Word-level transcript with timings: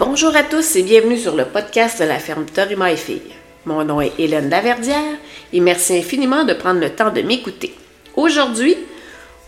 Bonjour 0.00 0.34
à 0.34 0.44
tous 0.44 0.76
et 0.76 0.82
bienvenue 0.82 1.18
sur 1.18 1.36
le 1.36 1.44
podcast 1.44 2.00
de 2.00 2.06
la 2.06 2.18
ferme 2.18 2.46
Torima 2.46 2.90
et 2.90 2.96
Filles. 2.96 3.34
Mon 3.66 3.84
nom 3.84 4.00
est 4.00 4.18
Hélène 4.18 4.48
Laverdière 4.48 5.18
et 5.52 5.60
merci 5.60 5.98
infiniment 5.98 6.44
de 6.44 6.54
prendre 6.54 6.80
le 6.80 6.88
temps 6.88 7.10
de 7.10 7.20
m'écouter. 7.20 7.74
Aujourd'hui, 8.16 8.78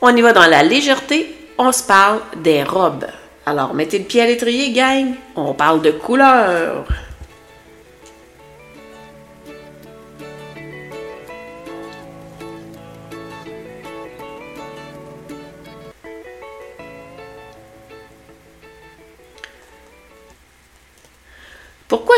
on 0.02 0.14
y 0.14 0.20
va 0.20 0.34
dans 0.34 0.46
la 0.46 0.62
légèreté, 0.62 1.34
on 1.56 1.72
se 1.72 1.82
parle 1.84 2.20
des 2.42 2.64
robes. 2.64 3.06
Alors 3.46 3.72
mettez 3.72 3.98
le 3.98 4.04
pied 4.04 4.20
à 4.20 4.26
l'étrier, 4.26 4.72
gang, 4.72 5.14
on 5.36 5.54
parle 5.54 5.80
de 5.80 5.92
couleurs. 5.92 6.84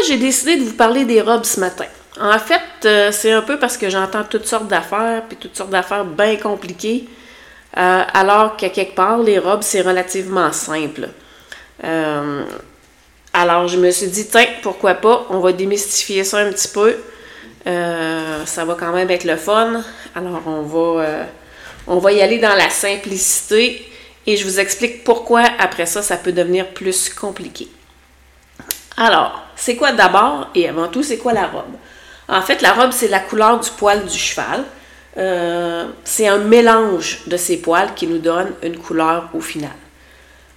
J'ai 0.07 0.19
décidé 0.19 0.57
de 0.57 0.65
vous 0.65 0.75
parler 0.75 1.05
des 1.05 1.23
robes 1.23 1.45
ce 1.45 1.59
matin? 1.61 1.87
En 2.21 2.39
fait, 2.39 2.61
euh, 2.85 3.11
c'est 3.11 3.33
un 3.33 3.43
peu 3.43 3.59
parce 3.59 3.77
que 3.77 3.89
j'entends 3.89 4.23
toutes 4.25 4.47
sortes 4.47 4.69
d'affaires, 4.69 5.23
puis 5.27 5.37
toutes 5.37 5.57
sortes 5.57 5.71
d'affaires 5.71 6.05
bien 6.05 6.37
compliquées, 6.37 7.09
euh, 7.77 8.03
alors 8.13 8.57
qu'à 8.57 8.69
quelque 8.69 8.95
part, 8.95 9.19
les 9.19 9.39
robes, 9.39 9.63
c'est 9.63 9.81
relativement 9.81 10.53
simple. 10.53 11.09
Euh, 11.85 12.45
alors, 13.33 13.67
je 13.67 13.79
me 13.79 13.91
suis 13.91 14.09
dit, 14.09 14.29
tiens, 14.29 14.47
pourquoi 14.63 14.95
pas, 14.95 15.27
on 15.31 15.41
va 15.41 15.53
démystifier 15.53 16.23
ça 16.23 16.39
un 16.39 16.53
petit 16.53 16.69
peu. 16.69 16.97
ça 17.65 18.65
va 18.65 18.77
quand 18.79 18.93
même 18.93 19.11
être 19.11 19.25
le 19.25 19.37
fun. 19.37 19.83
Alors, 20.15 20.43
on 20.47 20.63
va, 20.63 21.27
on 21.87 21.99
va 21.99 22.13
y 22.13 22.21
aller 22.21 22.39
dans 22.39 22.55
la 22.55 22.69
simplicité 22.69 23.91
et 24.27 24.37
je 24.37 24.45
vous 24.45 24.61
explique 24.61 25.03
pourquoi 25.03 25.45
après 25.59 25.87
ça, 25.87 26.03
ça 26.03 26.17
peut 26.17 26.33
devenir 26.33 26.69
plus 26.69 27.09
compliqué. 27.09 27.69
Alors, 28.97 29.43
c'est 29.57 29.77
quoi 29.77 29.93
d'abord 29.93 30.49
et 30.55 30.69
avant 30.69 30.89
tout, 30.89 31.03
c'est 31.03 31.19
quoi 31.19 31.33
la 31.33 31.47
robe? 31.47 31.75
En 32.29 32.43
fait, 32.43 32.63
la 32.63 32.73
robe, 32.73 32.93
c'est 32.93 33.09
la 33.09 33.21
couleur 33.21 33.61
du 33.61 33.71
poil 33.71 34.05
du 34.05 34.19
cheval. 34.19 34.65
Euh, 35.17 35.87
c'est 36.05 36.27
un 36.27 36.39
mélange 36.39 37.23
de 37.27 37.37
ces 37.37 37.59
poils 37.59 37.95
qui 37.95 38.07
nous 38.07 38.19
donne 38.19 38.53
une 38.63 38.79
couleur 38.79 39.29
au 39.35 39.41
final. 39.41 39.71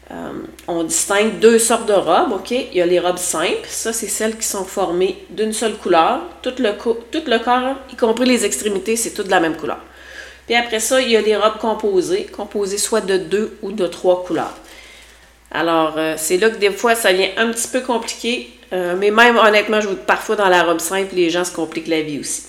Euh, 0.09 0.31
on 0.67 0.83
distingue 0.83 1.39
deux 1.39 1.59
sortes 1.59 1.85
de 1.85 1.93
robes, 1.93 2.31
OK? 2.31 2.51
Il 2.51 2.73
y 2.73 2.81
a 2.81 2.85
les 2.85 2.99
robes 2.99 3.17
simples, 3.17 3.67
ça 3.67 3.91
c'est 3.91 4.07
celles 4.07 4.37
qui 4.37 4.47
sont 4.47 4.63
formées 4.63 5.25
d'une 5.29 5.51
seule 5.51 5.75
couleur. 5.75 6.21
Tout 6.41 6.53
le, 6.59 6.71
tout 7.11 7.23
le 7.27 7.39
corps, 7.39 7.75
y 7.91 7.95
compris 7.95 8.25
les 8.25 8.45
extrémités, 8.45 8.95
c'est 8.95 9.11
tout 9.11 9.23
de 9.23 9.29
la 9.29 9.41
même 9.41 9.57
couleur. 9.57 9.79
Puis 10.45 10.55
après 10.55 10.79
ça, 10.79 11.01
il 11.01 11.09
y 11.09 11.17
a 11.17 11.21
les 11.21 11.35
robes 11.35 11.57
composées, 11.59 12.25
composées 12.25 12.77
soit 12.77 13.01
de 13.01 13.17
deux 13.17 13.57
ou 13.61 13.73
de 13.73 13.85
trois 13.85 14.23
couleurs. 14.23 14.55
Alors, 15.51 15.93
euh, 15.97 16.15
c'est 16.17 16.37
là 16.37 16.49
que 16.49 16.57
des 16.57 16.71
fois, 16.71 16.95
ça 16.95 17.11
devient 17.11 17.29
un 17.37 17.51
petit 17.51 17.67
peu 17.67 17.81
compliqué. 17.81 18.51
Euh, 18.73 18.95
mais 18.97 19.11
même, 19.11 19.37
honnêtement, 19.37 19.79
je 19.79 19.87
vous 19.87 19.95
parfois 19.95 20.35
dans 20.35 20.49
la 20.49 20.63
robe 20.63 20.79
simple, 20.79 21.15
les 21.15 21.29
gens 21.29 21.45
se 21.45 21.53
compliquent 21.53 21.87
la 21.87 22.01
vie 22.01 22.19
aussi. 22.19 22.43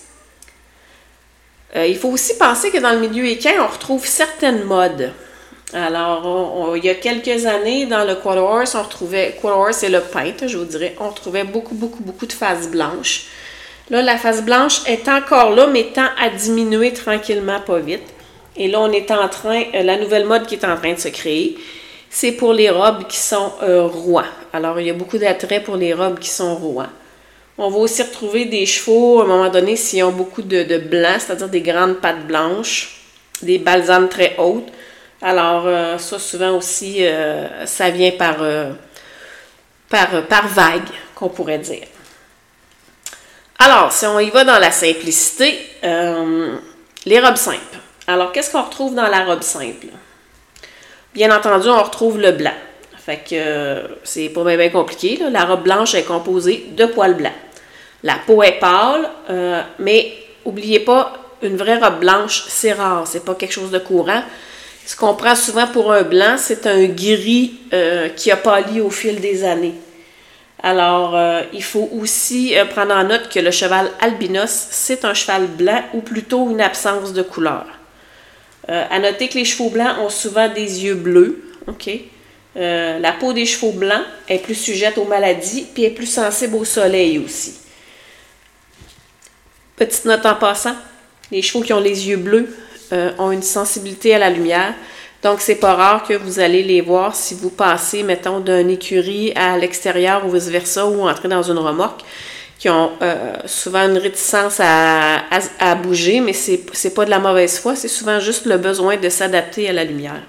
Euh, 1.75 1.85
il 1.87 1.97
faut 1.97 2.09
aussi 2.09 2.37
penser 2.37 2.71
que 2.71 2.79
dans 2.79 2.91
le 2.91 2.99
milieu 2.99 3.25
équin, 3.25 3.53
on 3.61 3.67
retrouve 3.67 4.05
certaines 4.05 4.63
modes. 4.63 5.13
Alors, 5.71 6.75
il 6.75 6.83
y 6.83 6.89
a 6.89 6.95
quelques 6.95 7.45
années, 7.45 7.85
dans 7.85 8.03
le 8.03 8.15
quarter 8.15 8.39
horse, 8.39 8.73
on 8.73 8.81
retrouvait, 8.81 9.37
quarter 9.39 9.59
horse 9.59 9.83
et 9.83 9.89
le 9.89 10.01
peintre, 10.01 10.47
je 10.47 10.57
vous 10.57 10.65
dirais, 10.65 10.95
on 10.99 11.09
retrouvait 11.09 11.43
beaucoup, 11.43 11.75
beaucoup, 11.75 12.01
beaucoup 12.01 12.25
de 12.25 12.33
faces 12.33 12.69
blanches. 12.69 13.27
Là, 13.91 14.01
la 14.01 14.17
face 14.17 14.43
blanche 14.43 14.81
est 14.87 15.07
encore 15.07 15.51
là, 15.51 15.67
mais 15.67 15.91
tend 15.93 16.07
à 16.19 16.29
diminuer 16.29 16.91
tranquillement, 16.91 17.59
pas 17.59 17.79
vite. 17.79 18.03
Et 18.57 18.67
là, 18.67 18.81
on 18.81 18.91
est 18.91 19.11
en 19.11 19.29
train, 19.29 19.63
la 19.73 19.97
nouvelle 19.97 20.25
mode 20.25 20.47
qui 20.47 20.55
est 20.55 20.65
en 20.65 20.75
train 20.75 20.93
de 20.93 20.99
se 20.99 21.07
créer, 21.07 21.55
c'est 22.09 22.31
pour 22.31 22.53
les 22.53 22.69
robes 22.69 23.05
qui 23.07 23.17
sont 23.17 23.53
euh, 23.61 23.85
rois. 23.85 24.25
Alors, 24.51 24.79
il 24.79 24.87
y 24.87 24.89
a 24.89 24.93
beaucoup 24.93 25.17
d'attrait 25.17 25.61
pour 25.61 25.75
les 25.75 25.93
robes 25.93 26.19
qui 26.19 26.29
sont 26.29 26.55
rois. 26.55 26.87
On 27.57 27.69
va 27.69 27.77
aussi 27.77 28.01
retrouver 28.01 28.45
des 28.45 28.65
chevaux, 28.65 29.21
à 29.21 29.25
un 29.25 29.27
moment 29.27 29.49
donné, 29.49 29.75
s'ils 29.75 30.03
ont 30.03 30.11
beaucoup 30.11 30.41
de, 30.41 30.77
blanc, 30.77 31.17
c'est-à-dire 31.19 31.49
des 31.49 31.61
grandes 31.61 31.97
pattes 31.97 32.25
blanches, 32.25 33.01
des 33.41 33.59
balsames 33.59 34.09
très 34.09 34.35
hautes. 34.37 34.69
Alors, 35.21 35.63
euh, 35.67 35.97
ça, 35.97 36.17
souvent 36.17 36.57
aussi, 36.57 37.05
euh, 37.05 37.65
ça 37.65 37.89
vient 37.89 38.11
par, 38.11 38.37
par, 39.89 40.23
par 40.27 40.47
vague, 40.47 40.89
qu'on 41.13 41.29
pourrait 41.29 41.59
dire. 41.59 41.85
Alors, 43.59 43.91
si 43.91 44.05
on 44.05 44.19
y 44.19 44.29
va 44.29 44.45
dans 44.45 44.57
la 44.57 44.71
simplicité, 44.71 45.59
les 45.83 47.19
robes 47.19 47.35
simples. 47.35 47.79
Alors, 48.07 48.31
qu'est-ce 48.31 48.51
qu'on 48.51 48.63
retrouve 48.63 48.95
dans 48.95 49.07
la 49.07 49.25
robe 49.25 49.43
simple? 49.43 49.87
Bien 51.13 51.35
entendu, 51.35 51.67
on 51.69 51.81
retrouve 51.81 52.19
le 52.19 52.31
blanc. 52.33 52.53
Fait 53.03 53.17
que 53.17 53.33
euh, 53.33 53.87
c'est 54.03 54.29
pas 54.29 54.43
bien, 54.43 54.69
compliqué. 54.69 55.19
La 55.31 55.45
robe 55.45 55.63
blanche 55.63 55.95
est 55.95 56.03
composée 56.03 56.67
de 56.77 56.85
poils 56.85 57.15
blancs. 57.15 57.33
La 58.03 58.15
peau 58.27 58.43
est 58.43 58.59
pâle, 58.59 59.09
euh, 59.29 59.61
mais 59.79 60.13
oubliez 60.45 60.79
pas, 60.79 61.13
une 61.41 61.57
vraie 61.57 61.79
robe 61.79 61.99
blanche, 61.99 62.43
c'est 62.47 62.73
rare, 62.73 63.07
c'est 63.07 63.25
pas 63.25 63.33
quelque 63.33 63.51
chose 63.51 63.71
de 63.71 63.79
courant. 63.79 64.21
Ce 64.85 64.95
qu'on 64.95 65.15
prend 65.15 65.35
souvent 65.35 65.65
pour 65.67 65.91
un 65.91 66.03
blanc, 66.03 66.35
c'est 66.37 66.67
un 66.67 66.85
gris 66.85 67.59
euh, 67.73 68.09
qui 68.09 68.29
a 68.31 68.37
pâli 68.37 68.79
au 68.79 68.91
fil 68.91 69.19
des 69.19 69.43
années. 69.43 69.75
Alors, 70.61 71.17
il 71.53 71.63
faut 71.63 71.89
aussi 71.93 72.53
prendre 72.71 72.93
en 72.93 73.05
note 73.05 73.29
que 73.29 73.39
le 73.39 73.49
cheval 73.49 73.89
albinos, 74.01 74.49
c'est 74.49 75.05
un 75.05 75.13
cheval 75.13 75.47
blanc 75.47 75.81
ou 75.93 76.01
plutôt 76.01 76.49
une 76.49 76.59
absence 76.59 77.13
de 77.13 77.21
couleur. 77.21 77.78
Euh, 78.69 78.85
à 78.89 78.99
noter 78.99 79.27
que 79.29 79.35
les 79.35 79.45
chevaux 79.45 79.69
blancs 79.69 79.97
ont 79.99 80.09
souvent 80.09 80.47
des 80.47 80.83
yeux 80.85 80.95
bleus. 80.95 81.43
Euh, 82.57 82.99
la 82.99 83.11
peau 83.13 83.33
des 83.33 83.45
chevaux 83.45 83.71
blancs 83.71 84.03
est 84.27 84.39
plus 84.39 84.55
sujette 84.55 84.97
aux 84.97 85.05
maladies 85.05 85.65
puis 85.73 85.85
est 85.85 85.91
plus 85.91 86.07
sensible 86.07 86.55
au 86.55 86.65
soleil 86.65 87.17
aussi. 87.17 87.55
Petite 89.75 90.05
note 90.05 90.25
en 90.25 90.35
passant, 90.35 90.75
les 91.31 91.41
chevaux 91.41 91.63
qui 91.63 91.73
ont 91.73 91.79
les 91.79 92.09
yeux 92.09 92.17
bleus 92.17 92.47
euh, 92.91 93.11
ont 93.17 93.31
une 93.31 93.43
sensibilité 93.43 94.13
à 94.13 94.19
la 94.19 94.29
lumière. 94.29 94.73
Donc, 95.23 95.41
c'est 95.41 95.55
pas 95.55 95.73
rare 95.73 96.03
que 96.03 96.13
vous 96.13 96.39
allez 96.39 96.63
les 96.63 96.81
voir 96.81 97.15
si 97.15 97.33
vous 97.33 97.49
passez, 97.49 98.03
mettons, 98.03 98.39
d'une 98.39 98.69
écurie 98.69 99.33
à 99.35 99.57
l'extérieur 99.57 100.25
ou 100.25 100.31
vice-versa 100.31 100.85
ou 100.87 101.07
entrez 101.07 101.27
dans 101.27 101.43
une 101.43 101.57
remorque 101.57 102.01
qui 102.59 102.69
ont 102.69 102.91
euh, 103.01 103.35
souvent 103.45 103.87
une 103.87 103.97
réticence 103.97 104.59
à, 104.59 105.75
bouger, 105.75 106.19
mais 106.19 106.33
c'est 106.33 106.61
n'est 106.83 106.91
pas 106.91 107.05
de 107.05 107.09
la 107.09 107.19
mauvaise 107.19 107.57
foi, 107.57 107.75
c'est 107.75 107.87
souvent 107.87 108.19
juste 108.19 108.45
le 108.45 108.57
besoin 108.57 108.97
de 108.97 109.07
s'adapter 109.07 109.69
à 109.69 109.73
la 109.73 109.85
lumière. 109.85 110.21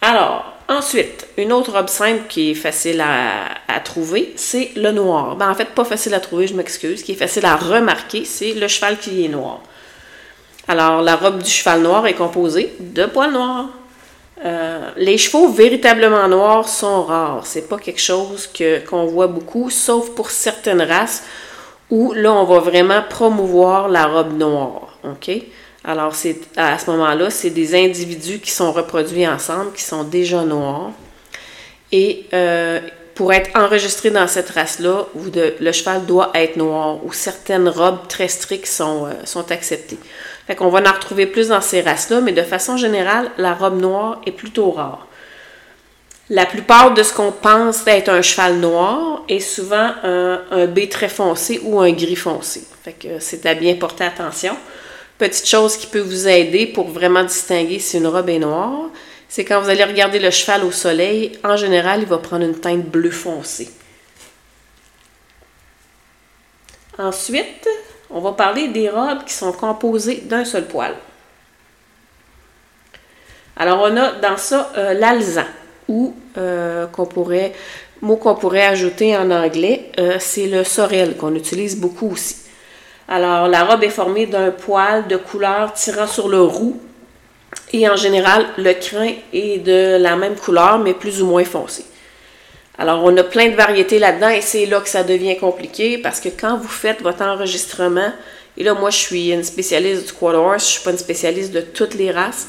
Alors, 0.00 0.54
ensuite, 0.68 1.26
une 1.36 1.52
autre 1.52 1.72
robe 1.72 1.88
simple 1.88 2.22
qui 2.26 2.52
est 2.52 2.54
facile 2.54 3.02
à, 3.02 3.48
à 3.68 3.80
trouver, 3.80 4.32
c'est 4.36 4.70
le 4.76 4.92
noir. 4.92 5.36
Ben, 5.36 5.50
en 5.50 5.54
fait, 5.54 5.66
pas 5.66 5.84
facile 5.84 6.14
à 6.14 6.20
trouver, 6.20 6.46
je 6.46 6.54
m'excuse. 6.54 7.02
Qui 7.02 7.12
est 7.12 7.16
facile 7.16 7.44
à 7.44 7.56
remarquer, 7.56 8.24
c'est 8.24 8.54
le 8.54 8.68
cheval 8.68 8.98
qui 8.98 9.26
est 9.26 9.28
noir. 9.28 9.60
Alors, 10.68 11.02
la 11.02 11.16
robe 11.16 11.42
du 11.42 11.50
cheval 11.50 11.82
noir 11.82 12.06
est 12.06 12.14
composée 12.14 12.74
de 12.80 13.04
poils 13.04 13.32
noirs, 13.32 13.68
euh, 14.44 14.90
les 14.96 15.16
chevaux 15.16 15.48
véritablement 15.48 16.28
noirs 16.28 16.68
sont 16.68 17.04
rares. 17.04 17.46
C'est 17.46 17.68
pas 17.68 17.78
quelque 17.78 18.00
chose 18.00 18.50
qu'on 18.88 19.06
voit 19.06 19.28
beaucoup, 19.28 19.70
sauf 19.70 20.10
pour 20.10 20.30
certaines 20.30 20.82
races 20.82 21.24
où 21.90 22.12
là, 22.12 22.32
on 22.32 22.44
va 22.44 22.58
vraiment 22.58 23.02
promouvoir 23.08 23.88
la 23.88 24.06
robe 24.06 24.36
noire. 24.36 24.98
OK? 25.04 25.30
Alors, 25.84 26.14
c'est, 26.14 26.40
à 26.56 26.78
ce 26.78 26.90
moment-là, 26.90 27.30
c'est 27.30 27.50
des 27.50 27.74
individus 27.74 28.40
qui 28.40 28.50
sont 28.50 28.72
reproduits 28.72 29.26
ensemble, 29.26 29.72
qui 29.72 29.82
sont 29.82 30.02
déjà 30.02 30.42
noirs. 30.42 30.90
Et 31.92 32.26
euh, 32.34 32.80
pour 33.14 33.32
être 33.32 33.50
enregistré 33.56 34.10
dans 34.10 34.26
cette 34.26 34.50
race-là, 34.50 35.06
le 35.14 35.72
cheval 35.72 36.04
doit 36.04 36.32
être 36.34 36.56
noir 36.56 37.04
ou 37.04 37.12
certaines 37.12 37.68
robes 37.68 38.08
très 38.08 38.28
strictes 38.28 38.66
sont, 38.66 39.06
euh, 39.06 39.12
sont 39.24 39.50
acceptées. 39.52 39.98
Fait 40.46 40.54
qu'on 40.54 40.68
va 40.68 40.80
en 40.80 40.92
retrouver 40.92 41.26
plus 41.26 41.48
dans 41.48 41.60
ces 41.60 41.80
races-là, 41.80 42.20
mais 42.20 42.32
de 42.32 42.42
façon 42.42 42.76
générale, 42.76 43.30
la 43.36 43.54
robe 43.54 43.80
noire 43.80 44.20
est 44.26 44.32
plutôt 44.32 44.70
rare. 44.70 45.06
La 46.28 46.46
plupart 46.46 46.94
de 46.94 47.02
ce 47.02 47.12
qu'on 47.12 47.32
pense 47.32 47.86
être 47.86 48.08
un 48.08 48.22
cheval 48.22 48.56
noir 48.56 49.22
est 49.28 49.40
souvent 49.40 49.92
un, 50.02 50.40
un 50.50 50.86
très 50.90 51.08
foncé 51.08 51.60
ou 51.62 51.80
un 51.80 51.92
gris 51.92 52.16
foncé. 52.16 52.64
Fait 52.82 52.92
que 52.92 53.20
c'est 53.20 53.46
à 53.46 53.54
bien 53.54 53.74
porter 53.76 54.04
attention. 54.04 54.56
Petite 55.18 55.48
chose 55.48 55.76
qui 55.76 55.86
peut 55.86 56.00
vous 56.00 56.28
aider 56.28 56.66
pour 56.66 56.88
vraiment 56.88 57.24
distinguer 57.24 57.78
si 57.78 57.98
une 57.98 58.06
robe 58.06 58.28
est 58.28 58.38
noire, 58.38 58.90
c'est 59.28 59.44
quand 59.44 59.60
vous 59.60 59.68
allez 59.68 59.84
regarder 59.84 60.18
le 60.18 60.30
cheval 60.30 60.64
au 60.64 60.70
soleil, 60.70 61.38
en 61.42 61.56
général, 61.56 62.00
il 62.02 62.06
va 62.06 62.18
prendre 62.18 62.44
une 62.44 62.58
teinte 62.58 62.84
bleu 62.84 63.10
foncé. 63.10 63.70
Ensuite, 66.98 67.68
on 68.10 68.20
va 68.20 68.32
parler 68.32 68.68
des 68.68 68.88
robes 68.88 69.24
qui 69.24 69.34
sont 69.34 69.52
composées 69.52 70.22
d'un 70.24 70.44
seul 70.44 70.66
poil. 70.66 70.94
Alors, 73.56 73.80
on 73.82 73.96
a 73.96 74.12
dans 74.12 74.36
ça 74.36 74.70
euh, 74.76 74.94
l'alzan, 74.94 75.44
ou 75.88 76.14
euh, 76.36 76.86
mot 78.02 78.16
qu'on 78.16 78.34
pourrait 78.34 78.66
ajouter 78.66 79.16
en 79.16 79.30
anglais, 79.30 79.90
euh, 79.98 80.16
c'est 80.18 80.46
le 80.46 80.62
sorel 80.62 81.16
qu'on 81.16 81.34
utilise 81.34 81.76
beaucoup 81.78 82.10
aussi. 82.12 82.36
Alors, 83.08 83.48
la 83.48 83.64
robe 83.64 83.82
est 83.82 83.90
formée 83.90 84.26
d'un 84.26 84.50
poil 84.50 85.06
de 85.06 85.16
couleur 85.16 85.72
tirant 85.72 86.06
sur 86.06 86.28
le 86.28 86.42
roux, 86.42 86.78
et 87.72 87.88
en 87.88 87.96
général, 87.96 88.46
le 88.58 88.72
crin 88.74 89.12
est 89.32 89.58
de 89.58 89.96
la 89.96 90.16
même 90.16 90.34
couleur, 90.34 90.78
mais 90.78 90.92
plus 90.92 91.22
ou 91.22 91.26
moins 91.26 91.44
foncé. 91.44 91.86
Alors, 92.78 93.02
on 93.04 93.16
a 93.16 93.24
plein 93.24 93.48
de 93.48 93.56
variétés 93.56 93.98
là-dedans 93.98 94.28
et 94.28 94.42
c'est 94.42 94.66
là 94.66 94.80
que 94.80 94.88
ça 94.88 95.02
devient 95.02 95.36
compliqué 95.38 95.98
parce 95.98 96.20
que 96.20 96.28
quand 96.28 96.58
vous 96.58 96.68
faites 96.68 97.00
votre 97.00 97.22
enregistrement, 97.22 98.12
et 98.58 98.64
là, 98.64 98.74
moi, 98.74 98.90
je 98.90 98.98
suis 98.98 99.32
une 99.32 99.44
spécialiste 99.44 100.06
du 100.06 100.12
quarter 100.12 100.38
horse, 100.38 100.66
je 100.66 100.72
suis 100.72 100.84
pas 100.84 100.90
une 100.90 100.98
spécialiste 100.98 101.52
de 101.52 101.60
toutes 101.60 101.94
les 101.94 102.10
races, 102.10 102.48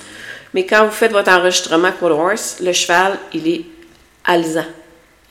mais 0.54 0.66
quand 0.66 0.86
vous 0.86 0.92
faites 0.92 1.12
votre 1.12 1.32
enregistrement 1.32 1.92
quarter 1.98 2.16
horse, 2.16 2.58
le 2.62 2.74
cheval, 2.74 3.18
il 3.34 3.48
est 3.48 3.66
alzan. 4.26 4.66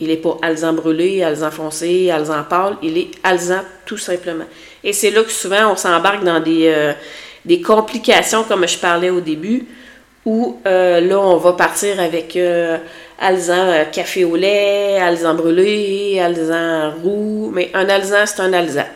Il 0.01 0.09
n'est 0.09 0.17
pas 0.17 0.37
alzan 0.43 0.75
brûlé, 0.75 1.23
alzan 1.23 1.51
foncé, 1.51 2.11
alzan 2.11 2.45
pâle, 2.45 2.77
il 2.83 2.99
est 2.99 3.11
alzan 3.23 3.63
tout 3.85 3.97
simplement. 3.99 4.45
Et 4.85 4.93
c'est 4.93 5.11
là 5.11 5.23
que 5.23 5.31
souvent 5.31 5.73
on 5.73 5.77
s'embarque 5.77 6.23
dans 6.23 6.41
des, 6.41 6.69
euh, 6.69 6.93
des 7.45 7.61
complications, 7.61 8.45
comme 8.45 8.67
je 8.69 8.77
parlais 8.79 9.11
au 9.11 9.21
début, 9.21 9.67
où 10.27 10.61
euh, 10.67 11.01
là, 11.01 11.21
on 11.21 11.37
va 11.37 11.53
partir 11.53 12.01
avec 12.01 12.37
euh, 12.37 12.79
alzan 13.21 13.69
euh, 13.69 13.85
café 13.85 14.25
au 14.25 14.35
lait, 14.35 14.99
alzan 14.99 15.35
brûlé, 15.35 16.21
alzan 16.21 16.93
roux. 17.01 17.51
Mais 17.55 17.71
un 17.73 17.89
alzan, 17.89 18.27
c'est 18.27 18.41
un 18.41 18.53
alzan. 18.53 18.87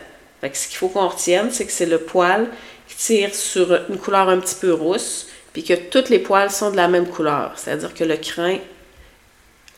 Ce 0.43 0.67
qu'il 0.67 0.77
faut 0.77 0.89
qu'on 0.89 1.07
retienne, 1.07 1.49
c'est 1.49 1.65
que 1.65 1.71
c'est 1.71 1.85
le 1.85 1.99
poil 1.99 2.47
qui 2.87 2.97
tire 2.97 3.33
sur 3.33 3.71
une 3.89 3.97
couleur 3.97 4.27
un 4.27 4.39
petit 4.39 4.55
peu 4.55 4.73
rousse, 4.73 5.27
puis 5.53 5.63
que 5.63 5.73
toutes 5.73 6.09
les 6.09 6.19
poils 6.19 6.51
sont 6.51 6.69
de 6.69 6.75
la 6.75 6.89
même 6.89 7.07
couleur. 7.07 7.53
C'est-à-dire 7.55 7.93
que 7.93 8.03
le 8.03 8.17
crin, 8.17 8.57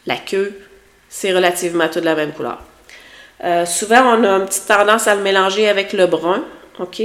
la 0.08 0.18
queue, 0.18 0.54
c'est 1.08 1.34
relativement 1.34 1.88
tout 1.88 2.00
de 2.00 2.06
la 2.06 2.16
même 2.16 2.32
couleur. 2.32 2.60
souvent, 3.68 4.18
on 4.18 4.24
a 4.24 4.30
une 4.30 4.46
petite 4.46 4.66
tendance 4.66 5.08
à 5.08 5.14
le 5.14 5.22
mélanger 5.22 5.70
avec 5.70 5.94
le 5.94 6.08
brun, 6.08 6.44
OK? 6.80 7.04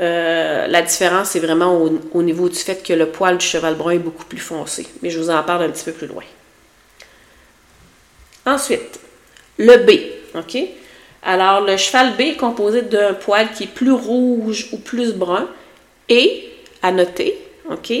Euh, 0.00 0.66
la 0.66 0.82
différence, 0.82 1.30
c'est 1.30 1.40
vraiment 1.40 1.80
au, 2.12 2.22
niveau 2.22 2.48
du 2.48 2.58
fait 2.58 2.82
que 2.82 2.92
le 2.92 3.06
poil 3.06 3.38
du 3.38 3.46
cheval 3.46 3.74
brun 3.76 3.92
est 3.92 3.98
beaucoup 3.98 4.24
plus 4.24 4.38
foncé. 4.38 4.86
Mais 5.02 5.10
je 5.10 5.18
vous 5.18 5.30
en 5.30 5.42
parle 5.42 5.64
un 5.64 5.70
petit 5.70 5.84
peu 5.84 5.92
plus 5.92 6.06
loin. 6.06 6.24
Ensuite, 8.46 9.00
le 9.58 9.76
B. 9.78 9.90
OK? 10.36 10.58
Alors, 11.22 11.60
le 11.60 11.76
cheval 11.76 12.16
B 12.16 12.22
est 12.22 12.36
composé 12.36 12.82
d'un 12.82 13.14
poil 13.14 13.50
qui 13.52 13.64
est 13.64 13.68
plus 13.68 13.92
rouge 13.92 14.68
ou 14.72 14.78
plus 14.78 15.14
brun. 15.14 15.48
Et, 16.08 16.50
à 16.82 16.92
noter, 16.92 17.38
OK? 17.70 17.92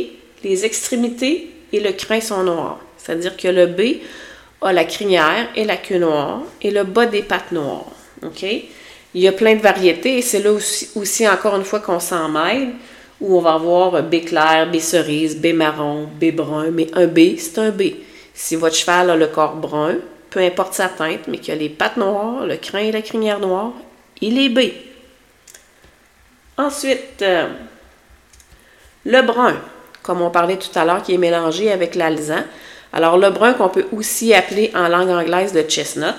Les 0.42 0.64
extrémités 0.64 1.50
et 1.72 1.80
le 1.80 1.92
crin 1.92 2.20
sont 2.20 2.42
noirs. 2.42 2.80
C'est-à-dire 2.98 3.36
que 3.36 3.48
le 3.48 3.66
B 3.66 4.00
a 4.60 4.72
la 4.72 4.84
crinière 4.84 5.48
et 5.56 5.64
la 5.64 5.76
queue 5.76 5.98
noire 5.98 6.42
et 6.60 6.70
le 6.70 6.84
bas 6.84 7.06
des 7.06 7.22
pattes 7.22 7.52
noires. 7.52 7.86
OK? 8.22 8.44
Il 9.14 9.20
y 9.20 9.28
a 9.28 9.32
plein 9.32 9.54
de 9.54 9.60
variétés 9.60 10.18
et 10.18 10.22
c'est 10.22 10.40
là 10.40 10.52
aussi, 10.52 11.28
encore 11.28 11.54
une 11.54 11.64
fois 11.64 11.80
qu'on 11.80 12.00
s'en 12.00 12.28
mêle, 12.28 12.72
où 13.20 13.38
on 13.38 13.40
va 13.40 13.54
avoir 13.54 14.02
B 14.02 14.24
clair, 14.24 14.68
B 14.70 14.78
cerise, 14.78 15.40
B 15.40 15.54
marron, 15.54 16.08
B 16.20 16.34
brun, 16.34 16.70
mais 16.72 16.88
un 16.94 17.06
B, 17.06 17.36
c'est 17.38 17.58
un 17.58 17.70
B. 17.70 17.82
Si 18.34 18.56
votre 18.56 18.74
cheval 18.74 19.10
a 19.10 19.16
le 19.16 19.28
corps 19.28 19.54
brun, 19.54 19.96
peu 20.30 20.40
importe 20.40 20.74
sa 20.74 20.88
teinte, 20.88 21.28
mais 21.28 21.38
qu'il 21.38 21.54
a 21.54 21.56
les 21.56 21.68
pattes 21.68 21.96
noires, 21.96 22.44
le 22.44 22.56
crin 22.56 22.80
et 22.80 22.92
la 22.92 23.02
crinière 23.02 23.38
noire, 23.38 23.72
il 24.20 24.36
est 24.36 24.48
B. 24.48 24.72
Ensuite, 26.58 27.22
euh, 27.22 27.48
le 29.04 29.22
brun, 29.22 29.56
comme 30.02 30.22
on 30.22 30.30
parlait 30.30 30.56
tout 30.56 30.76
à 30.76 30.84
l'heure, 30.84 31.02
qui 31.02 31.14
est 31.14 31.18
mélangé 31.18 31.70
avec 31.70 31.94
l'alzan. 31.94 32.42
Alors, 32.92 33.16
le 33.16 33.30
brun 33.30 33.54
qu'on 33.54 33.68
peut 33.68 33.86
aussi 33.92 34.34
appeler 34.34 34.72
en 34.74 34.88
langue 34.88 35.10
anglaise 35.10 35.54
le 35.54 35.62
chestnut. 35.62 36.14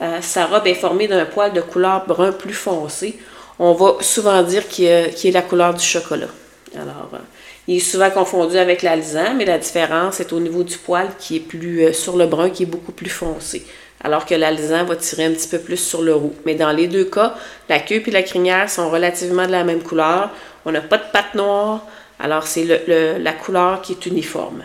Euh, 0.00 0.20
sa 0.20 0.46
robe 0.46 0.66
est 0.66 0.74
formée 0.74 1.08
d'un 1.08 1.24
poil 1.24 1.52
de 1.52 1.60
couleur 1.60 2.04
brun 2.06 2.32
plus 2.32 2.54
foncé. 2.54 3.18
On 3.58 3.72
va 3.72 3.96
souvent 4.00 4.42
dire 4.42 4.68
qu'il 4.68 4.84
est 4.84 5.30
la 5.32 5.42
couleur 5.42 5.74
du 5.74 5.84
chocolat. 5.84 6.28
Alors, 6.74 7.10
euh, 7.14 7.18
il 7.66 7.78
est 7.78 7.80
souvent 7.80 8.10
confondu 8.10 8.58
avec 8.58 8.82
l'alzan, 8.82 9.34
mais 9.34 9.46
la 9.46 9.58
différence 9.58 10.20
est 10.20 10.32
au 10.32 10.40
niveau 10.40 10.62
du 10.62 10.76
poil 10.76 11.08
qui 11.18 11.36
est 11.36 11.40
plus 11.40 11.84
euh, 11.84 11.92
sur 11.92 12.16
le 12.16 12.26
brun, 12.26 12.50
qui 12.50 12.64
est 12.64 12.66
beaucoup 12.66 12.92
plus 12.92 13.08
foncé. 13.08 13.66
Alors 14.04 14.26
que 14.26 14.34
l'alzan 14.34 14.84
va 14.84 14.96
tirer 14.96 15.24
un 15.24 15.32
petit 15.32 15.48
peu 15.48 15.58
plus 15.58 15.78
sur 15.78 16.02
le 16.02 16.14
roux. 16.14 16.34
Mais 16.44 16.54
dans 16.54 16.72
les 16.72 16.86
deux 16.86 17.06
cas, 17.06 17.34
la 17.70 17.80
queue 17.80 18.02
et 18.06 18.10
la 18.10 18.22
crinière 18.22 18.68
sont 18.68 18.90
relativement 18.90 19.46
de 19.46 19.52
la 19.52 19.64
même 19.64 19.82
couleur. 19.82 20.30
On 20.66 20.72
n'a 20.72 20.82
pas 20.82 20.98
de 20.98 21.04
pattes 21.10 21.34
noires, 21.34 21.82
alors 22.20 22.46
c'est 22.46 22.64
la 22.86 23.32
couleur 23.32 23.80
qui 23.80 23.92
est 23.92 24.06
uniforme. 24.06 24.62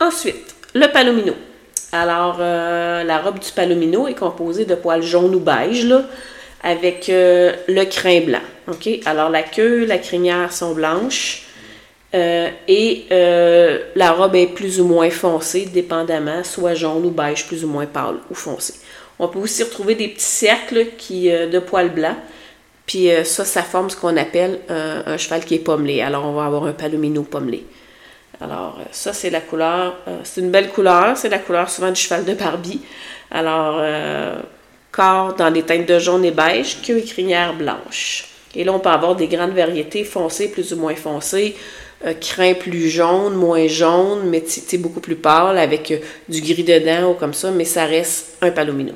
Ensuite, 0.00 0.54
le 0.74 0.86
palomino. 0.86 1.34
Alors, 1.92 2.36
euh, 2.40 3.02
la 3.02 3.18
robe 3.18 3.40
du 3.40 3.50
palomino 3.50 4.06
est 4.06 4.14
composée 4.14 4.64
de 4.64 4.74
poils 4.74 5.02
jaunes 5.02 5.34
ou 5.34 5.40
beige, 5.40 5.84
là, 5.84 6.04
avec 6.62 7.08
euh, 7.08 7.52
le 7.68 7.84
crin 7.84 8.20
blanc. 8.20 8.42
OK? 8.68 8.88
Alors, 9.06 9.28
la 9.28 9.42
queue, 9.42 9.84
la 9.86 9.98
crinière 9.98 10.52
sont 10.52 10.72
blanches. 10.72 11.46
Euh, 12.12 12.48
et 12.66 13.06
la 13.94 14.12
robe 14.12 14.34
est 14.34 14.48
plus 14.48 14.80
ou 14.80 14.84
moins 14.84 15.10
foncée, 15.10 15.66
dépendamment, 15.66 16.42
soit 16.44 16.74
jaune 16.74 17.04
ou 17.06 17.10
beige, 17.10 17.46
plus 17.46 17.64
ou 17.64 17.68
moins 17.68 17.86
pâle 17.86 18.16
ou 18.30 18.34
foncé. 18.34 18.74
On 19.18 19.28
peut 19.28 19.38
aussi 19.38 19.62
retrouver 19.62 19.94
des 19.94 20.08
petits 20.08 20.24
cercles 20.24 20.86
de 21.08 21.58
poils 21.58 21.90
blancs. 21.90 22.16
Puis 22.86 23.08
ça, 23.24 23.44
ça 23.44 23.62
forme 23.62 23.90
ce 23.90 23.96
qu'on 23.96 24.16
appelle 24.16 24.58
un 24.68 25.16
cheval 25.16 25.44
qui 25.44 25.54
est 25.54 25.60
pommelé. 25.60 26.00
Alors, 26.00 26.26
on 26.26 26.32
va 26.32 26.46
avoir 26.46 26.64
un 26.64 26.72
palomino 26.72 27.22
pommelé. 27.22 27.64
Alors, 28.40 28.78
euh, 28.80 28.84
ça, 28.90 29.12
c'est 29.12 29.30
la 29.30 29.40
couleur. 29.40 29.96
Euh, 30.08 30.18
c'est 30.24 30.40
une 30.40 30.50
belle 30.50 30.70
couleur. 30.70 31.16
C'est 31.16 31.28
la 31.28 31.38
couleur 31.38 31.68
souvent 31.68 31.90
du 31.90 32.00
cheval 32.00 32.24
de 32.24 32.34
Barbie. 32.34 32.80
Alors, 33.30 33.76
euh, 33.80 34.36
corps 34.90 35.34
dans 35.34 35.50
des 35.50 35.62
teintes 35.62 35.86
de 35.86 35.98
jaune 35.98 36.24
et 36.24 36.30
beige, 36.30 36.78
queue 36.82 36.98
et 36.98 37.04
crinière 37.04 37.54
blanche. 37.54 38.28
Et 38.54 38.64
là, 38.64 38.72
on 38.72 38.80
peut 38.80 38.88
avoir 38.88 39.14
des 39.14 39.28
grandes 39.28 39.52
variétés 39.52 40.04
foncées, 40.04 40.50
plus 40.50 40.72
ou 40.72 40.76
moins 40.76 40.96
foncées, 40.96 41.54
crin 42.20 42.54
plus 42.54 42.88
jaune, 42.88 43.34
moins 43.34 43.68
jaune, 43.68 44.28
mais 44.28 44.42
c'est 44.44 44.78
beaucoup 44.78 44.98
plus 44.98 45.14
pâle 45.14 45.56
avec 45.56 46.02
du 46.28 46.40
gris 46.40 46.64
dedans 46.64 47.10
ou 47.10 47.14
comme 47.14 47.32
ça, 47.32 47.52
mais 47.52 47.64
ça 47.64 47.84
reste 47.84 48.38
un 48.42 48.50
palomino. 48.50 48.94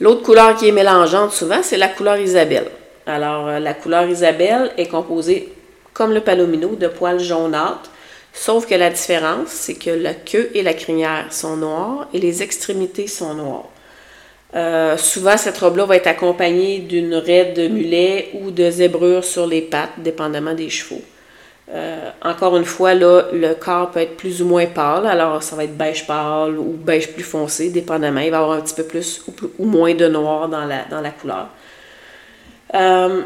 L'autre 0.00 0.22
couleur 0.22 0.56
qui 0.56 0.68
est 0.68 0.72
mélangeante 0.72 1.32
souvent, 1.32 1.62
c'est 1.62 1.78
la 1.78 1.88
couleur 1.88 2.18
Isabelle. 2.18 2.70
Alors, 3.06 3.46
la 3.58 3.72
couleur 3.72 4.06
Isabelle 4.06 4.72
est 4.76 4.88
composée, 4.88 5.50
comme 5.92 6.12
le 6.12 6.20
palomino, 6.20 6.74
de 6.76 6.88
poils 6.88 7.20
jaunâtres 7.20 7.90
Sauf 8.32 8.66
que 8.66 8.74
la 8.74 8.90
différence, 8.90 9.48
c'est 9.48 9.74
que 9.74 9.90
la 9.90 10.14
queue 10.14 10.50
et 10.54 10.62
la 10.62 10.72
crinière 10.72 11.26
sont 11.30 11.56
noires 11.56 12.08
et 12.14 12.18
les 12.18 12.42
extrémités 12.42 13.06
sont 13.06 13.34
noires. 13.34 13.68
Euh, 14.54 14.96
souvent, 14.96 15.36
cette 15.36 15.58
robe-là 15.58 15.84
va 15.84 15.96
être 15.96 16.06
accompagnée 16.06 16.78
d'une 16.78 17.14
raie 17.14 17.52
de 17.52 17.68
mulet 17.68 18.30
ou 18.34 18.50
de 18.50 18.70
zébrure 18.70 19.24
sur 19.24 19.46
les 19.46 19.62
pattes, 19.62 19.92
dépendamment 19.98 20.54
des 20.54 20.70
chevaux. 20.70 21.02
Euh, 21.72 22.10
encore 22.22 22.56
une 22.56 22.64
fois, 22.64 22.92
là, 22.94 23.26
le 23.32 23.54
corps 23.54 23.90
peut 23.90 24.00
être 24.00 24.16
plus 24.16 24.42
ou 24.42 24.46
moins 24.46 24.66
pâle, 24.66 25.06
alors 25.06 25.42
ça 25.42 25.56
va 25.56 25.64
être 25.64 25.76
beige 25.76 26.06
pâle 26.06 26.58
ou 26.58 26.72
beige 26.72 27.12
plus 27.12 27.22
foncé, 27.22 27.70
dépendamment. 27.70 28.20
Il 28.20 28.30
va 28.30 28.38
y 28.38 28.40
avoir 28.40 28.58
un 28.58 28.60
petit 28.60 28.74
peu 28.74 28.84
plus 28.84 29.22
ou, 29.58 29.64
moins 29.64 29.94
de 29.94 30.08
noir 30.08 30.48
dans 30.48 30.64
la, 30.64 30.84
dans 30.90 31.00
la 31.00 31.10
couleur. 31.10 31.48
Euh, 32.74 33.22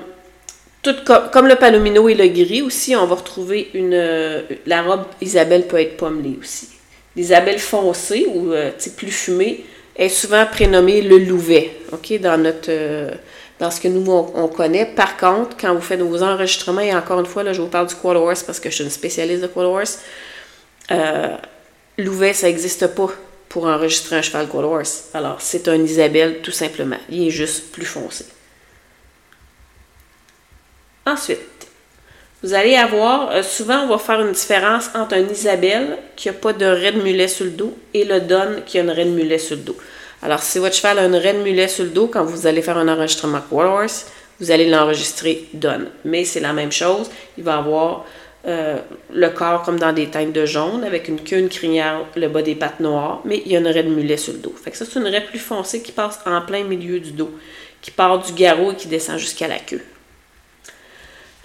comme, 1.05 1.47
le 1.47 1.57
palomino 1.57 2.09
et 2.09 2.15
le 2.15 2.29
gris 2.29 2.63
aussi, 2.63 2.97
on 2.97 3.07
va 3.07 3.15
retrouver 3.15 3.71
une. 3.75 3.95
Euh, 3.95 4.43
la 4.67 4.83
robe 4.83 5.05
Isabelle 5.21 5.67
peut 5.67 5.81
être 5.81 5.97
pommelée 5.97 6.39
aussi. 6.41 6.69
L'Isabelle 7.15 7.59
foncée 7.59 8.27
ou 8.29 8.53
euh, 8.53 8.71
plus 8.97 9.11
fumée 9.11 9.65
est 9.97 10.09
souvent 10.09 10.45
prénommée 10.47 11.03
le 11.03 11.19
louvet, 11.19 11.71
OK, 11.93 12.19
dans 12.21 12.39
notre. 12.39 12.71
Euh, 12.71 13.11
dans 13.59 13.71
ce 13.71 13.81
que 13.81 13.89
nous, 13.89 14.05
on, 14.11 14.49
connaît. 14.49 14.85
Par 14.85 15.17
contre, 15.17 15.57
quand 15.59 15.75
vous 15.75 15.81
faites 15.81 16.03
vos 16.03 16.23
enregistrements, 16.23 16.83
et 16.83 16.95
encore 16.95 17.21
une 17.21 17.27
fois, 17.27 17.43
là, 17.43 17.55
je 17.55 17.63
vous 17.63 17.69
parle 17.69 17.87
du 17.87 17.95
quarter 17.95 18.21
horse 18.21 18.43
parce 18.43 18.61
que 18.61 18.69
je 18.69 18.75
suis 18.75 18.85
une 18.85 18.91
spécialiste 18.91 19.41
de 19.41 19.47
quarter 19.47 19.71
horse, 19.71 20.01
louvet, 21.97 22.35
ça 22.35 22.49
n'existe 22.49 22.89
pas 22.89 23.09
pour 23.49 23.65
enregistrer 23.65 24.17
un 24.17 24.21
cheval 24.21 24.47
quarter 24.47 24.67
horse. 24.67 25.05
Alors, 25.15 25.41
c'est 25.41 25.69
un 25.69 25.83
Isabelle, 25.83 26.41
tout 26.43 26.51
simplement. 26.51 26.99
Il 27.09 27.29
est 27.29 27.31
juste 27.31 27.73
plus 27.73 27.87
foncé. 27.87 28.27
Ensuite, 31.07 31.69
vous 32.43 32.53
allez 32.53 32.75
avoir, 32.75 33.31
euh, 33.31 33.43
souvent 33.43 33.85
on 33.85 33.89
va 33.89 33.99
faire 33.99 34.21
une 34.21 34.33
différence 34.33 34.91
entre 34.95 35.15
un 35.15 35.29
Isabelle 35.29 35.99
qui 36.17 36.29
n'a 36.29 36.35
pas 36.35 36.53
de 36.53 36.67
raie 36.67 36.93
de 36.93 37.01
mulet 37.01 37.29
sur 37.29 37.45
le 37.45 37.53
dos 37.53 37.77
et 37.95 38.05
le 38.05 38.21
Don 38.21 38.63
qui 38.67 38.79
a 38.79 38.83
une 38.83 38.91
raie 38.91 39.05
de 39.05 39.11
mulet 39.11 39.39
sur 39.39 39.57
le 39.57 39.63
dos. 39.63 39.77
Alors, 40.23 40.43
si 40.43 40.59
votre 40.59 40.75
cheval 40.75 40.99
a 40.99 41.05
une 41.05 41.15
raie 41.15 41.35
de 41.35 41.43
mulet 41.43 41.69
sur 41.69 41.85
le 41.85 41.91
dos, 41.91 42.09
quand 42.09 42.25
vous 42.25 42.47
allez 42.47 42.61
faire 42.61 42.77
un 42.77 42.89
enregistrement 42.89 43.41
Horse, 43.53 44.07
vous 44.41 44.51
allez 44.51 44.69
l'enregistrer 44.69 45.45
Don. 45.55 45.87
Mais 46.05 46.25
c'est 46.25 46.41
la 46.41 46.53
même 46.53 46.73
chose. 46.73 47.09
Il 47.39 47.45
va 47.45 47.59
avoir 47.59 48.05
euh, 48.47 48.77
le 49.13 49.29
corps 49.31 49.63
comme 49.63 49.79
dans 49.79 49.93
des 49.93 50.09
teintes 50.09 50.33
de 50.33 50.45
jaune, 50.45 50.83
avec 50.85 51.09
une 51.09 51.21
queue, 51.21 51.39
une 51.39 51.49
crinière, 51.49 52.05
le 52.17 52.29
bas 52.29 52.43
des 52.43 52.55
pattes 52.55 52.81
noires, 52.81 53.21
mais 53.25 53.43
il 53.47 53.53
y 53.53 53.57
a 53.57 53.61
une 53.61 53.69
raie 53.69 53.83
de 53.85 53.91
mulet 53.91 54.17
sur 54.17 54.33
le 54.33 54.41
dos. 54.41 54.55
Fait 54.63 54.71
que 54.71 54.77
ça, 54.77 54.85
c'est 54.85 54.99
une 54.99 55.07
raie 55.07 55.25
plus 55.25 55.39
foncée 55.39 55.83
qui 55.83 55.93
passe 55.93 56.19
en 56.27 56.41
plein 56.43 56.65
milieu 56.65 56.99
du 56.99 57.13
dos, 57.13 57.31
qui 57.81 57.91
part 57.91 58.19
du 58.19 58.33
garrot 58.33 58.73
et 58.73 58.77
qui 58.77 58.89
descend 58.89 59.19
jusqu'à 59.19 59.47
la 59.49 59.59
queue. 59.59 59.83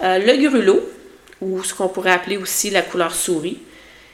Euh, 0.03 0.17
le 0.17 0.49
grulot, 0.49 0.81
ou 1.41 1.63
ce 1.63 1.73
qu'on 1.73 1.87
pourrait 1.87 2.11
appeler 2.11 2.37
aussi 2.37 2.69
la 2.71 2.81
couleur 2.81 3.13
souris, 3.13 3.59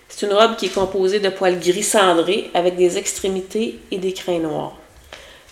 c'est 0.09 0.25
une 0.25 0.33
robe 0.33 0.55
qui 0.55 0.67
est 0.67 0.73
composée 0.73 1.19
de 1.19 1.29
poils 1.29 1.59
gris 1.59 1.83
cendrés 1.83 2.49
avec 2.53 2.75
des 2.75 2.97
extrémités 2.97 3.79
et 3.91 3.97
des 3.97 4.13
crins 4.13 4.41
noirs. 4.41 4.77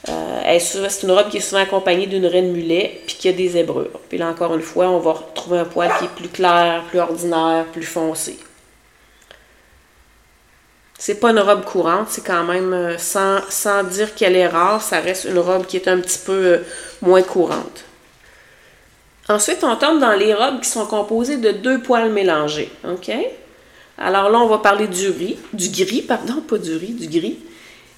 Euh, 0.10 0.60
c'est 0.60 1.04
une 1.04 1.12
robe 1.12 1.30
qui 1.30 1.38
est 1.38 1.42
souvent 1.42 1.62
accompagnée 1.62 2.06
d'une 2.06 2.26
reine 2.26 2.52
mulet 2.52 3.02
puis 3.08 3.16
qui 3.16 3.30
a 3.30 3.32
des 3.32 3.50
zébrures. 3.50 4.00
Puis 4.10 4.18
là, 4.18 4.28
encore 4.28 4.54
une 4.56 4.62
fois, 4.62 4.90
on 4.90 5.00
va 5.00 5.14
retrouver 5.14 5.60
un 5.60 5.66
poil 5.66 5.92
qui 6.00 6.06
est 6.06 6.16
plus 6.16 6.30
clair, 6.30 6.84
plus 6.90 7.00
ordinaire, 7.00 7.66
plus 7.72 7.84
foncé. 7.84 8.38
C'est 10.98 11.20
pas 11.20 11.32
une 11.32 11.40
robe 11.40 11.66
courante, 11.66 12.08
c'est 12.10 12.26
quand 12.26 12.44
même, 12.44 12.96
sans, 12.98 13.40
sans 13.50 13.84
dire 13.84 14.16
qu'elle 14.16 14.36
est 14.36 14.48
rare, 14.48 14.82
ça 14.82 15.00
reste 15.00 15.26
une 15.26 15.40
robe 15.40 15.66
qui 15.66 15.76
est 15.76 15.88
un 15.90 16.00
petit 16.00 16.20
peu 16.20 16.62
moins 17.02 17.22
courante. 17.22 17.84
Ensuite, 19.28 19.64
on 19.64 19.76
tombe 19.76 20.00
dans 20.00 20.14
les 20.14 20.34
robes 20.34 20.62
qui 20.62 20.70
sont 20.70 20.86
composées 20.86 21.38
de 21.38 21.52
deux 21.52 21.80
poils 21.80 22.12
mélangés. 22.12 22.72
Alors 23.98 24.30
là, 24.30 24.40
on 24.40 24.48
va 24.48 24.60
parler 24.60 24.88
du 24.88 25.10
riz, 25.10 25.38
du 25.54 25.70
gris, 25.70 26.02
pardon, 26.02 26.42
pas 26.48 26.58
du 26.58 26.76
riz, 26.76 26.94
du 26.94 27.08
gris. 27.08 27.40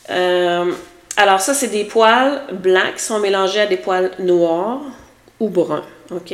Euh, 0.10 0.72
alors 1.18 1.42
ça, 1.42 1.54
c'est 1.54 1.68
des 1.68 1.84
poils 1.84 2.44
blancs 2.54 2.96
qui 2.96 3.04
sont 3.04 3.20
mélangés 3.20 3.62
à 3.62 3.66
des 3.66 3.78
poils 3.78 4.12
noirs 4.20 4.82
ou 5.40 5.50
bruns. 5.50 5.84
OK? 6.12 6.34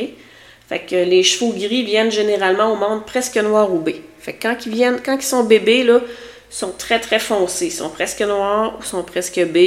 Fait 0.70 0.80
que 0.80 0.96
les 0.96 1.24
chevaux 1.24 1.54
gris 1.54 1.84
viennent 1.84 2.12
généralement 2.12 2.72
au 2.72 2.76
monde 2.76 3.06
presque 3.06 3.38
noir 3.38 3.74
ou 3.74 3.80
B. 3.80 3.92
Fait 4.20 4.34
que 4.34 4.44
quand 4.44 4.66
ils 4.66 4.72
viennent, 4.72 5.00
quand 5.04 5.16
ils 5.16 5.24
sont 5.24 5.44
bébés, 5.44 5.84
là, 5.84 6.00
ils 6.04 6.56
sont 6.56 6.72
très 6.78 7.00
très 7.00 7.20
foncés. 7.20 7.68
Ils 7.68 7.72
sont 7.72 7.90
presque 7.90 8.22
noirs 8.22 8.78
ou 8.80 8.84
sont 8.84 9.04
presque 9.04 9.44
B. 9.44 9.58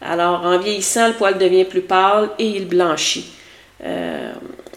Alors 0.00 0.44
en 0.44 0.58
vieillissant, 0.58 1.08
le 1.08 1.14
poil 1.14 1.36
devient 1.36 1.64
plus 1.64 1.82
pâle 1.82 2.30
et 2.38 2.46
il 2.46 2.66
blanchit. 2.66 3.32
Euh, 3.84 4.32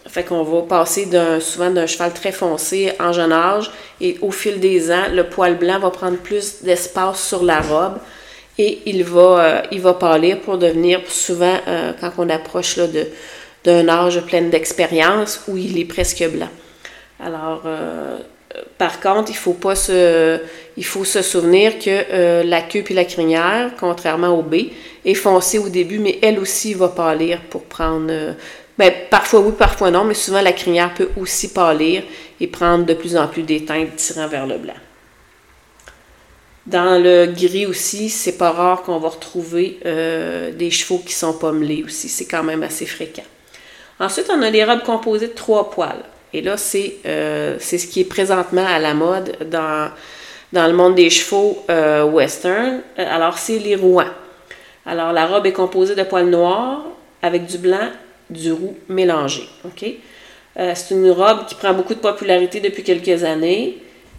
fait 0.08 0.24
qu'on 0.24 0.44
va 0.44 0.63
passer 0.63 1.06
d'un, 1.06 1.39
souvent 1.39 1.70
d'un 1.70 1.86
cheval 1.86 2.13
très 2.13 2.32
foncé 2.32 2.91
en 3.00 3.13
jeune 3.13 3.32
âge 3.32 3.72
et 4.01 4.18
au 4.22 4.32
fil 4.32 4.60
des 4.60 4.91
ans, 4.91 5.06
le 5.13 5.24
poil 5.24 5.56
blanc 5.56 5.79
va 5.79 5.91
prendre 5.91 6.18
plus 6.18 6.63
d'espace 6.63 7.27
sur 7.27 7.44
la 7.44 7.62
robe 7.62 8.00
et 8.58 8.79
il 8.88 9.03
va, 9.03 9.22
euh, 9.22 9.62
il 9.72 9.79
va 9.82 9.94
pâlir 9.94 10.39
pour 10.41 10.58
devenir 10.58 11.01
souvent, 11.08 11.58
euh, 11.68 11.94
quand 12.01 12.12
on 12.18 12.27
approche 12.29 12.75
là, 12.75 12.88
de, 12.88 13.06
d'un 13.63 13.88
âge 13.88 14.20
plein 14.25 14.41
d'expérience, 14.41 15.44
où 15.48 15.56
il 15.56 15.79
est 15.79 15.86
presque 15.86 16.27
blanc. 16.27 16.50
Alors, 17.22 17.63
par 18.77 19.01
contre, 19.01 19.29
il 19.29 19.36
faut 19.36 19.53
pas 19.53 19.75
se, 19.75 20.39
il 20.77 20.86
faut 20.86 21.03
se 21.03 21.22
souvenir 21.22 21.77
que 21.77 22.44
la 22.44 22.62
queue 22.62 22.86
et 22.89 22.94
la 22.94 23.03
crinière, 23.03 23.72
contrairement 23.77 24.29
au 24.29 24.41
B, 24.41 24.56
est 25.03 25.13
foncée 25.13 25.60
au 25.60 25.68
début, 25.68 26.00
mais 26.00 26.20
elle 26.22 26.39
aussi 26.39 26.74
va 26.74 26.88
pâlir 26.88 27.41
pour 27.50 27.65
prendre 27.65 28.36
Bien, 28.80 28.94
parfois 29.10 29.42
oui, 29.42 29.52
parfois 29.60 29.92
non, 29.92 30.06
mais 30.06 30.14
souvent 30.14 30.42
la 30.42 30.54
crinière 30.54 30.94
peut 30.94 31.10
aussi 31.18 31.52
pâlir 31.52 32.02
et 32.40 32.48
prendre 32.48 32.86
de 32.86 32.94
plus 32.94 33.18
en 33.18 33.28
plus 33.28 33.44
des 33.44 33.66
teintes 33.66 33.98
tirant 33.98 34.28
vers 34.28 34.48
le 34.48 34.58
blanc. 34.58 34.74
Dans 36.66 37.02
le 37.02 37.26
gris 37.26 37.66
aussi, 37.66 38.10
c'est 38.10 38.38
pas 38.38 38.52
rare 38.52 38.84
qu'on 38.84 39.00
va 39.00 39.10
retrouver 39.10 39.80
euh, 39.86 40.54
des 40.54 40.72
chevaux 40.72 41.00
qui 41.00 41.12
sont 41.12 41.34
pommelés 41.34 41.84
aussi. 41.84 42.08
C'est 42.08 42.24
quand 42.26 42.44
même 42.44 42.64
assez 42.64 42.86
fréquent. 42.86 43.24
Ensuite, 44.00 44.30
on 44.34 44.42
a 44.42 44.50
les 44.50 44.64
robes 44.64 44.84
composées 44.84 45.28
de 45.28 45.34
trois 45.34 45.72
poils. 45.72 46.06
Et 46.32 46.42
là, 46.42 46.56
c'est 46.56 47.00
euh, 47.06 47.60
ce 47.60 47.76
qui 47.76 48.02
est 48.02 48.06
présentement 48.06 48.66
à 48.66 48.80
la 48.80 48.94
mode 48.94 49.36
dans, 49.50 49.90
dans 50.54 50.68
le 50.68 50.74
monde 50.74 50.96
des 50.96 51.10
chevaux 51.10 51.66
euh, 51.70 52.06
western. 52.06 52.82
Alors, 52.96 53.40
c'est 53.40 53.60
les 53.60 53.76
rouans. 53.76 54.14
Alors, 54.86 55.12
la 55.12 55.26
robe 55.26 55.48
est 55.48 55.54
composée 55.54 55.96
de 55.96 56.04
poils 56.04 56.30
noirs 56.30 56.86
avec 57.22 57.46
du 57.46 57.58
blanc 57.58 57.90
du 58.30 58.52
roux 58.52 58.76
mélangé. 58.88 59.48
Euh, 60.58 60.74
c'est 60.76 60.94
une 60.94 61.12
robe 61.12 61.46
qui 61.48 61.56
prend 61.56 61.74
beaucoup 61.74 61.94
de 61.94 62.00
popularité 62.00 62.60
depuis 62.60 62.84
quelques 62.84 63.24
années. 63.24 63.78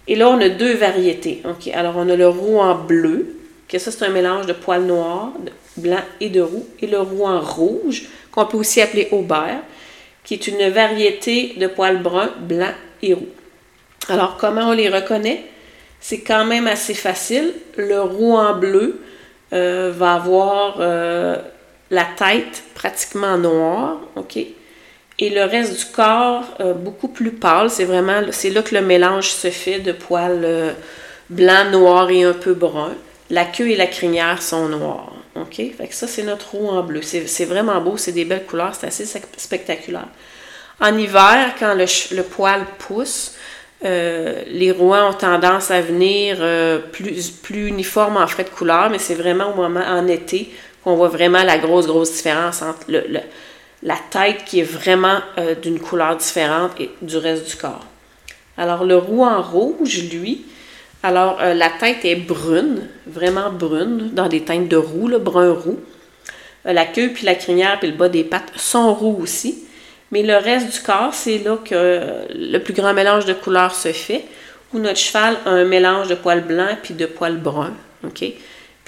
Et 0.09 0.17
là, 0.17 0.29
on 0.29 0.41
a 0.41 0.49
deux 0.49 0.75
variétés. 0.75 1.43
Alors, 1.75 1.95
on 1.97 2.09
a 2.09 2.17
le 2.17 2.29
roux 2.29 2.59
en 2.59 2.75
bleu, 2.75 3.37
que 3.69 3.79
ça, 3.79 3.91
c'est 3.91 4.05
un 4.05 4.11
mélange 4.11 4.47
de 4.47 4.53
poils 4.53 4.85
noirs, 4.85 5.33
de 5.45 5.53
blanc 5.83 6.01
et 6.21 6.29
de 6.29 6.41
roux. 6.41 6.67
Et 6.81 6.87
le 6.87 7.01
roux 7.01 7.25
en 7.25 7.41
rouge, 7.41 8.05
qu'on 8.33 8.47
peut 8.47 8.57
aussi 8.57 8.81
appeler 8.81 9.09
aubert, 9.13 9.61
qui 10.25 10.35
est 10.35 10.47
une 10.49 10.69
variété 10.71 11.55
de 11.57 11.67
poils 11.67 12.03
bruns, 12.03 12.31
blancs 12.41 12.75
et 13.03 13.15
roux. 13.15 13.29
Alors, 14.09 14.37
comment 14.37 14.71
on 14.71 14.73
les 14.73 14.89
reconnaît? 14.89 15.45
C'est 16.01 16.21
quand 16.21 16.45
même 16.45 16.67
assez 16.67 16.95
facile. 16.95 17.53
Le 17.77 18.01
roux 18.01 18.33
en 18.33 18.55
bleu 18.55 19.01
euh, 19.53 19.93
va 19.95 20.15
avoir 20.15 20.77
euh, 20.81 21.37
la 21.91 22.05
tête 22.05 22.63
pratiquement 22.75 23.37
noire, 23.37 23.99
OK? 24.17 24.39
Et 25.19 25.29
le 25.29 25.45
reste 25.45 25.79
du 25.79 25.93
corps 25.93 26.45
euh, 26.61 26.73
beaucoup 26.73 27.09
plus 27.09 27.33
pâle. 27.33 27.69
C'est 27.69 27.85
vraiment, 27.85 28.23
c'est 28.31 28.51
là 28.51 28.63
que 28.63 28.75
le 28.75 28.81
mélange 28.81 29.31
se 29.31 29.51
fait 29.51 29.81
de 29.81 29.93
poils 29.93 30.41
euh, 30.45 30.73
blancs, 31.29 31.71
noirs 31.73 32.11
et 32.11 32.23
un 32.23 32.33
peu 32.33 32.55
bruns. 32.55 32.95
La 33.29 33.45
queue 33.45 33.69
et 33.69 33.77
la 33.77 33.87
crinière 33.87 34.43
sont 34.43 34.69
noires, 34.69 35.13
OK? 35.37 35.57
Fait 35.57 35.89
ça, 35.91 36.07
c'est 36.07 36.23
notre 36.23 36.53
roue 36.53 36.69
en 36.69 36.83
bleu. 36.83 37.03
C'est, 37.03 37.45
vraiment 37.45 37.81
beau, 37.81 37.97
c'est 37.97 38.13
des 38.13 38.25
belles 38.25 38.47
couleurs, 38.47 38.75
c'est 38.75 38.87
assez 38.87 39.07
spectaculaire. 39.37 40.09
En 40.81 40.97
hiver, 40.97 41.55
quand 41.59 41.75
le, 41.75 42.23
poil 42.23 42.65
pousse, 42.79 43.35
euh, 43.85 44.43
les 44.49 44.73
rouans 44.73 45.11
ont 45.11 45.15
tendance 45.15 45.71
à 45.71 45.81
venir 45.81 46.39
plus, 46.91 47.31
plus 47.31 47.69
uniformes 47.69 48.17
en 48.17 48.27
frais 48.27 48.45
de 48.45 48.49
couleur, 48.49 48.91
mais 48.91 48.99
c'est 48.99 49.15
vraiment 49.15 49.53
au 49.53 49.55
moment 49.55 49.85
en 49.87 50.09
été 50.09 50.51
qu'on 50.85 50.97
voit 50.97 51.09
vraiment 51.09 51.43
la 51.43 51.59
grosse, 51.59 51.87
grosse 51.87 52.13
différence 52.13 52.63
entre 52.63 52.87
la 53.83 53.97
tête 54.11 54.45
qui 54.45 54.61
est 54.61 54.65
vraiment 54.65 55.19
euh, 55.39 55.55
d'une 55.55 55.79
couleur 55.79 56.17
différente 56.17 56.73
et 56.81 56.91
du 57.03 57.17
reste 57.17 57.49
du 57.49 57.57
corps. 57.57 57.87
Alors, 58.57 58.85
le 58.85 58.97
roux 58.97 59.25
en 59.25 59.41
rouge, 59.41 60.05
lui, 60.13 60.45
alors 61.03 61.39
euh, 61.41 61.55
la 61.55 61.71
tête 61.71 62.05
est 62.05 62.17
brune, 62.17 62.89
vraiment 63.07 63.51
brune, 63.51 64.11
dans 64.13 64.29
des 64.29 64.43
teintes 64.43 64.69
de 64.69 64.77
roux, 64.77 65.09
le 65.09 65.19
brun 65.19 65.53
roux. 65.53 65.81
Euh, 66.67 66.73
la 66.73 66.85
queue, 66.85 67.11
puis 67.15 67.25
la 67.25 67.35
crinière, 67.35 67.79
puis 67.79 67.91
le 67.91 67.97
bas 67.97 68.09
des 68.09 68.25
pattes 68.25 68.53
sont 68.57 68.93
roux 68.95 69.19
aussi. 69.23 69.65
Mais 70.13 70.23
le 70.23 70.37
reste 70.37 70.73
du 70.73 70.81
corps, 70.81 71.15
c'est 71.15 71.39
là 71.39 71.57
que 71.65 72.27
le 72.35 72.59
plus 72.59 72.75
grand 72.75 72.93
mélange 72.93 73.27
de 73.27 73.33
couleurs 73.33 73.75
se 73.75 73.93
fait, 73.93 74.25
où 74.73 74.79
notre 74.79 74.99
cheval 74.99 75.37
a 75.47 75.51
un 75.51 75.65
mélange 75.65 76.09
de 76.09 76.17
poils 76.17 76.43
blancs 76.43 76.79
puis 76.83 76.95
de 76.95 77.07
poils 77.07 77.39
bruns. 77.39 77.75
OK? 78.05 78.25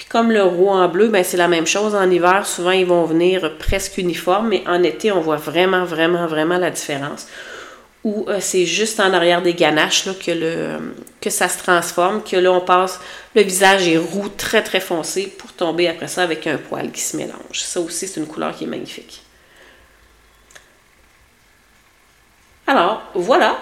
Comme 0.09 0.31
le 0.31 0.43
roux 0.43 0.69
en 0.69 0.87
bleu, 0.87 1.07
ben 1.07 1.23
c'est 1.23 1.37
la 1.37 1.47
même 1.47 1.65
chose. 1.65 1.95
En 1.95 2.09
hiver, 2.09 2.45
souvent, 2.45 2.71
ils 2.71 2.85
vont 2.85 3.05
venir 3.05 3.57
presque 3.57 3.97
uniformes, 3.97 4.49
mais 4.49 4.63
en 4.67 4.83
été, 4.83 5.11
on 5.11 5.21
voit 5.21 5.37
vraiment, 5.37 5.85
vraiment, 5.85 6.27
vraiment 6.27 6.57
la 6.57 6.69
différence. 6.69 7.27
Ou 8.03 8.25
euh, 8.27 8.37
c'est 8.41 8.65
juste 8.65 8.99
en 8.99 9.13
arrière 9.13 9.41
des 9.41 9.53
ganaches 9.53 10.05
là, 10.05 10.13
que, 10.13 11.29
ça 11.29 11.47
se 11.47 11.57
transforme, 11.57 12.21
que 12.21 12.35
là, 12.35 12.51
on 12.51 12.59
passe, 12.59 12.99
le 13.33 13.41
visage 13.41 13.87
est 13.87 13.97
roux, 13.97 14.29
très, 14.29 14.61
très 14.61 14.81
foncé, 14.81 15.27
pour 15.27 15.53
tomber 15.53 15.87
après 15.87 16.09
ça 16.09 16.23
avec 16.23 16.45
un 16.47 16.57
poil 16.57 16.91
qui 16.91 17.01
se 17.01 17.15
mélange. 17.15 17.61
Ça 17.61 17.79
aussi, 17.79 18.07
c'est 18.07 18.19
une 18.19 18.27
couleur 18.27 18.55
qui 18.55 18.65
est 18.65 18.67
magnifique. 18.67 19.23
Alors, 22.67 23.03
voilà. 23.13 23.57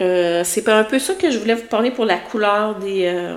Euh, 0.00 0.42
c'est 0.44 0.68
un 0.68 0.84
peu 0.84 0.98
ça 0.98 1.14
que 1.14 1.30
je 1.30 1.38
voulais 1.38 1.54
vous 1.54 1.66
parler 1.66 1.90
pour 1.90 2.04
la 2.04 2.18
couleur 2.18 2.74
des, 2.76 3.06
euh, 3.06 3.36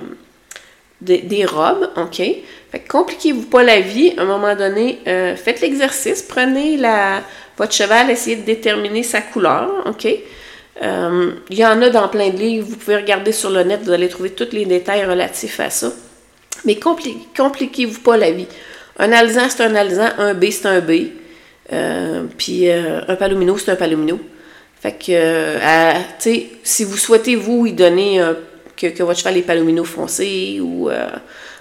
des 1.00 1.44
robes, 1.44 1.88
OK? 1.96 2.22
Fait 2.70 2.80
compliquez-vous 2.88 3.46
pas 3.46 3.62
la 3.62 3.80
vie. 3.80 4.14
À 4.16 4.22
un 4.22 4.26
moment 4.26 4.54
donné, 4.54 5.00
euh, 5.06 5.34
faites 5.34 5.60
l'exercice, 5.60 6.22
prenez 6.22 6.76
la, 6.76 7.22
votre 7.56 7.72
cheval, 7.72 8.10
essayez 8.10 8.36
de 8.36 8.42
déterminer 8.42 9.02
sa 9.02 9.20
couleur, 9.20 9.68
OK? 9.86 10.06
Euh, 10.82 11.32
il 11.50 11.58
y 11.58 11.66
en 11.66 11.82
a 11.82 11.90
dans 11.90 12.08
plein 12.08 12.30
de 12.30 12.36
livres, 12.36 12.68
vous 12.70 12.76
pouvez 12.76 12.96
regarder 12.96 13.32
sur 13.32 13.50
le 13.50 13.64
net, 13.64 13.80
vous 13.82 13.90
allez 13.90 14.08
trouver 14.08 14.30
tous 14.30 14.52
les 14.52 14.66
détails 14.66 15.04
relatifs 15.04 15.58
à 15.58 15.68
ça. 15.68 15.92
Mais 16.64 16.76
compliquez-vous 16.76 18.00
pas 18.00 18.16
la 18.16 18.30
vie. 18.30 18.46
Un 18.98 19.12
alzan, 19.12 19.48
c'est 19.48 19.62
un 19.62 19.74
alzan, 19.74 20.10
un 20.18 20.34
B, 20.34 20.44
c'est 20.50 20.66
un 20.66 20.80
B. 20.80 21.08
Euh, 21.72 22.24
puis 22.36 22.70
un 22.70 23.16
palomino, 23.16 23.56
c'est 23.58 23.70
un 23.70 23.76
palomino. 23.76 24.18
Fait 24.80 24.92
que, 24.92 25.54
tu 26.18 26.30
sais, 26.30 26.46
si 26.62 26.84
vous 26.84 26.96
souhaitez, 26.96 27.36
vous, 27.36 27.66
y 27.66 27.72
donner 27.72 28.20
un 28.20 28.36
que, 28.80 29.02
votre 29.02 29.18
cheval 29.18 29.36
est 29.36 29.42
palomino 29.42 29.84
foncé 29.84 30.60
ou 30.60 30.90
euh, 30.90 31.08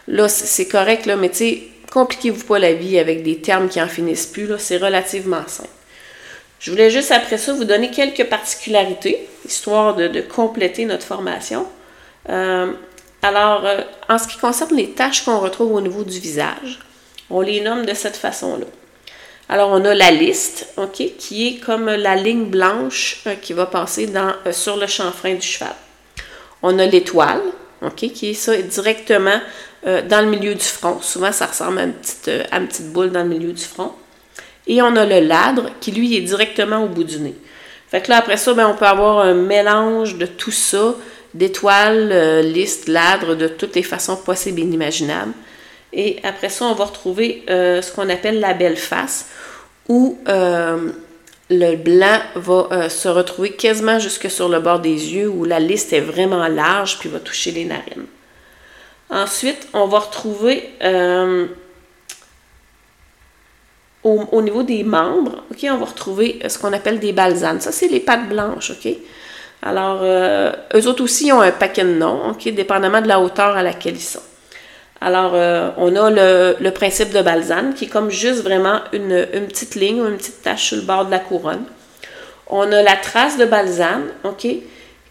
là, 0.08 0.30
c'est 0.30 0.68
correct, 0.68 1.06
là, 1.06 1.16
mais 1.16 1.30
tu 1.30 1.38
sais, 1.38 1.64
compliquez-vous 1.92 2.46
pas 2.46 2.60
la 2.60 2.74
vie 2.74 2.98
avec 2.98 3.24
des 3.24 3.38
termes 3.38 3.68
qui 3.68 3.82
en 3.82 3.88
finissent 3.88 4.28
plus, 4.28 4.48
là, 4.48 4.58
c'est 4.58 4.78
relativement 4.78 5.44
simple. 5.48 5.70
Je 6.60 6.72
voulais 6.72 6.90
juste 6.90 7.12
après 7.12 7.38
ça 7.38 7.54
vous 7.54 7.64
donner 7.64 7.90
quelques 7.90 8.26
particularités, 8.26 9.28
histoire 9.46 9.96
de, 9.96 10.22
compléter 10.22 10.86
notre 10.86 11.06
formation. 11.06 11.66
Euh, 12.30 12.72
alors, 13.22 13.66
euh, 13.66 13.82
en 14.10 14.18
ce 14.18 14.28
qui 14.28 14.38
concerne 14.38 14.76
les 14.76 14.92
taches 14.92 15.24
qu'on 15.24 15.40
retrouve 15.40 15.74
au 15.74 15.82
niveau 15.82 16.04
du 16.04 16.20
visage, 16.20 16.80
on 17.30 17.42
les 17.42 17.62
nomme 17.62 17.86
de 17.86 17.94
cette 17.94 18.18
façon-là. 18.18 18.66
Alors, 19.48 19.70
on 19.72 19.84
a 19.86 19.96
la 19.96 20.12
liste, 20.12 20.68
OK, 20.78 21.02
qui 21.18 21.48
est 21.48 21.60
comme 21.60 21.86
la 21.90 22.16
ligne 22.16 22.46
blanche 22.46 23.24
qui 23.42 23.54
va 23.54 23.66
passer 23.66 24.06
dans, 24.06 24.34
sur 24.52 24.78
le 24.78 24.86
chanfrein 24.86 25.34
du 25.34 25.42
cheval. 25.42 25.74
On 26.62 26.78
a 26.80 26.86
l'étoile, 26.86 27.42
OK, 27.82 27.96
qui 27.96 28.32
est 28.32 28.34
ça 28.34 28.56
directement 28.58 29.40
euh, 29.88 30.02
dans 30.02 30.22
le 30.22 30.30
milieu 30.30 30.54
du 30.56 30.64
front. 30.64 31.00
Souvent, 31.02 31.32
ça 31.32 31.46
ressemble 31.46 31.80
à 31.80 31.84
une, 31.84 31.94
petite, 31.94 32.28
euh, 32.28 32.44
à 32.52 32.58
une 32.58 32.68
petite 32.68 32.92
boule 32.92 33.12
dans 33.12 33.24
le 33.24 33.30
milieu 33.30 33.54
du 33.54 33.64
front. 33.64 33.94
Et 34.68 34.82
on 34.82 34.96
a 34.96 35.06
le 35.06 35.22
ladre 35.26 35.70
qui, 35.80 35.92
lui, 35.92 36.16
est 36.16 36.22
directement 36.22 36.84
au 36.84 36.88
bout 36.88 37.06
du 37.06 37.20
nez. 37.20 37.36
Fait 37.90 38.02
que 38.02 38.10
là, 38.10 38.18
après 38.18 38.38
ça, 38.38 38.54
ben, 38.54 38.68
on 38.68 38.76
peut 38.76 38.86
avoir 38.86 39.20
un 39.20 39.34
mélange 39.34 40.18
de 40.18 40.26
tout 40.26 40.52
ça, 40.52 40.96
d'étoiles, 41.34 42.10
euh, 42.12 42.42
listes, 42.42 42.88
ladres, 42.88 43.36
de 43.36 43.48
toutes 43.48 43.76
les 43.76 43.84
façons 43.84 44.18
possibles 44.18 44.60
et 44.60 44.64
inimaginables. 44.64 45.34
Et 45.94 46.18
après 46.24 46.50
ça, 46.50 46.66
on 46.66 46.74
va 46.74 46.86
retrouver 46.86 47.44
ce 47.48 47.92
qu'on 47.92 48.10
appelle 48.10 48.40
la 48.40 48.54
belle 48.54 48.78
face, 48.78 49.26
où 49.88 50.20
le 51.50 51.76
blanc 51.76 52.20
va 52.36 52.68
euh, 52.72 52.90
se 52.90 53.08
retrouver 53.08 53.52
quasiment 53.52 54.00
jusque 54.00 54.30
sur 54.30 54.50
le 54.50 54.60
bord 54.60 54.80
des 54.80 55.14
yeux 55.14 55.30
où 55.30 55.46
la 55.46 55.60
liste 55.60 55.94
est 55.94 56.02
vraiment 56.02 56.48
large 56.48 57.00
puis 57.00 57.10
va 57.10 57.20
toucher 57.20 57.52
les 57.52 57.66
narines. 57.66 58.06
Ensuite, 59.10 59.68
on 59.74 59.88
va 59.88 60.00
retrouver 60.00 60.70
euh, 60.84 61.48
au, 64.04 64.42
niveau 64.42 64.62
des 64.64 64.84
membres, 64.84 65.44
on 65.64 65.78
va 65.78 65.86
retrouver 65.86 66.40
ce 66.48 66.60
qu'on 66.60 66.74
appelle 66.74 67.00
des 67.00 67.12
balsanes. 67.12 67.60
Ça, 67.60 67.72
c'est 67.72 67.88
les 67.88 68.00
pattes 68.00 68.30
blanches, 68.30 68.72
OK? 68.72 68.94
Alors, 69.62 70.00
euh, 70.04 70.52
eux 70.76 70.88
autres 70.88 71.04
aussi 71.04 71.32
ont 71.32 71.42
un 71.42 71.52
paquet 71.52 71.84
de 71.84 71.94
noms, 71.94 72.30
OK, 72.30 72.48
dépendamment 72.50 73.02
de 73.02 73.08
la 73.08 73.20
hauteur 73.20 73.58
à 73.58 73.64
laquelle 73.64 73.96
ils 73.96 74.02
sont. 74.02 74.22
Alors, 75.02 75.32
euh, 75.34 75.70
on 75.78 75.96
a 75.96 76.10
le, 76.10 76.70
principe 76.72 77.12
de 77.12 77.22
balsane, 77.22 77.74
qui 77.74 77.86
est 77.86 77.88
comme 77.88 78.10
juste 78.10 78.44
vraiment 78.44 78.80
une, 78.92 79.26
petite 79.48 79.76
ligne 79.76 80.02
ou 80.02 80.08
une 80.08 80.18
petite 80.18 80.42
tache 80.42 80.68
sur 80.68 80.78
le 80.78 80.84
bord 80.84 81.06
de 81.06 81.12
la 81.12 81.20
couronne. 81.20 81.64
On 82.48 82.70
a 82.72 82.82
la 82.82 82.96
trace 82.96 83.38
de 83.38 83.46
balsane, 83.46 84.08
OK, 84.24 84.48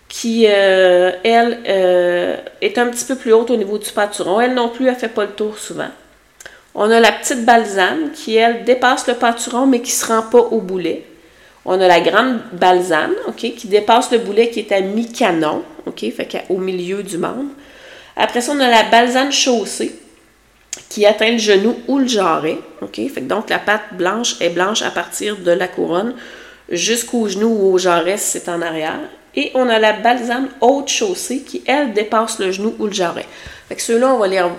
qui, 0.08 0.46
euh, 0.48 1.12
elle, 1.24 1.58
est 2.60 2.78
un 2.78 2.88
petit 2.88 3.04
peu 3.04 3.16
plus 3.16 3.32
haute 3.32 3.50
au 3.50 3.56
niveau 3.56 3.78
du 3.78 3.90
pâturon. 3.90 4.40
Elle 4.40 4.54
non 4.54 4.68
plus, 4.68 4.86
elle 4.86 4.94
ne 4.94 4.98
fait 4.98 5.08
pas 5.08 5.24
le 5.24 5.30
tour 5.30 5.58
souvent. 5.58 5.90
On 6.74 6.90
a 6.90 7.00
la 7.00 7.12
petite 7.12 7.44
balsane 7.44 8.12
qui, 8.12 8.36
elle, 8.36 8.64
dépasse 8.64 9.06
le 9.06 9.14
pâturon, 9.14 9.66
mais 9.66 9.80
qui 9.80 9.92
ne 9.92 9.96
se 9.96 10.06
rend 10.06 10.22
pas 10.22 10.38
au 10.38 10.60
boulet. 10.60 11.04
On 11.64 11.80
a 11.80 11.88
la 11.88 12.00
grande 12.00 12.40
balsane, 12.52 13.12
OK, 13.26 13.36
qui 13.36 13.68
dépasse 13.68 14.10
le 14.10 14.18
boulet 14.18 14.50
qui 14.50 14.60
est 14.60 14.72
à 14.72 14.80
mi-canon, 14.80 15.62
OK, 15.86 16.00
fait 16.14 16.44
au 16.48 16.58
milieu 16.58 17.02
du 17.02 17.18
membre. 17.18 17.50
Après 18.20 18.40
ça, 18.40 18.52
on 18.52 18.58
a 18.58 18.68
la 18.68 18.82
balsane 18.82 19.30
chaussée 19.30 19.94
qui 20.88 21.06
atteint 21.06 21.30
le 21.30 21.38
genou 21.38 21.76
ou 21.86 21.98
le 21.98 22.08
jarret, 22.08 22.58
fait 22.92 23.20
donc 23.20 23.48
la 23.48 23.60
patte 23.60 23.94
blanche 23.94 24.34
est 24.40 24.50
blanche 24.50 24.82
à 24.82 24.90
partir 24.90 25.36
de 25.36 25.52
la 25.52 25.68
couronne 25.68 26.14
jusqu'au 26.68 27.28
genou 27.28 27.46
ou 27.46 27.74
au 27.74 27.78
jarret 27.78 28.16
si 28.16 28.38
c'est 28.38 28.48
en 28.48 28.60
arrière. 28.60 28.98
Et 29.36 29.52
on 29.54 29.68
a 29.68 29.78
la 29.78 29.92
balsane 29.92 30.48
haute 30.60 30.88
chaussée 30.88 31.42
qui, 31.42 31.62
elle, 31.64 31.92
dépasse 31.92 32.40
le 32.40 32.50
genou 32.50 32.74
ou 32.80 32.86
le 32.86 32.92
jarret. 32.92 33.26
Fait 33.68 33.78
ceux-là, 33.78 34.14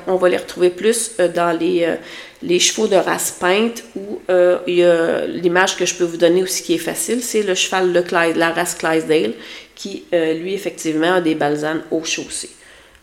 on 0.07 0.15
va 0.15 0.29
les, 0.29 0.37
retrouver 0.37 0.69
plus 0.69 1.11
euh, 1.19 1.27
dans 1.27 1.57
les, 1.57 1.83
euh, 1.83 1.95
les 2.43 2.59
chevaux 2.59 2.87
de 2.87 2.95
race 2.95 3.31
peinte 3.31 3.83
ou 3.95 4.21
euh, 4.29 4.59
il 4.67 4.75
y 4.75 4.83
a 4.85 5.25
l'image 5.25 5.75
que 5.75 5.85
je 5.85 5.95
peux 5.95 6.05
vous 6.05 6.17
donner 6.17 6.43
aussi 6.43 6.63
qui 6.63 6.75
est 6.75 6.77
facile, 6.77 7.21
c'est 7.21 7.41
le 7.41 7.55
cheval 7.55 7.91
de 7.91 8.03
la 8.39 8.51
race 8.51 8.75
Clydesdale 8.75 9.33
qui, 9.75 10.03
lui, 10.11 10.53
effectivement, 10.53 11.15
a 11.15 11.21
des 11.21 11.35
balsanes 11.35 11.81
au 11.89 12.03
chaussée. 12.03 12.49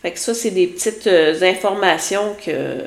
Fait 0.07 0.13
que 0.13 0.21
ça, 0.21 0.35
c'est 0.35 0.53
des 0.53 0.69
petites 0.69 1.09
informations 1.43 2.37
que, 2.47 2.79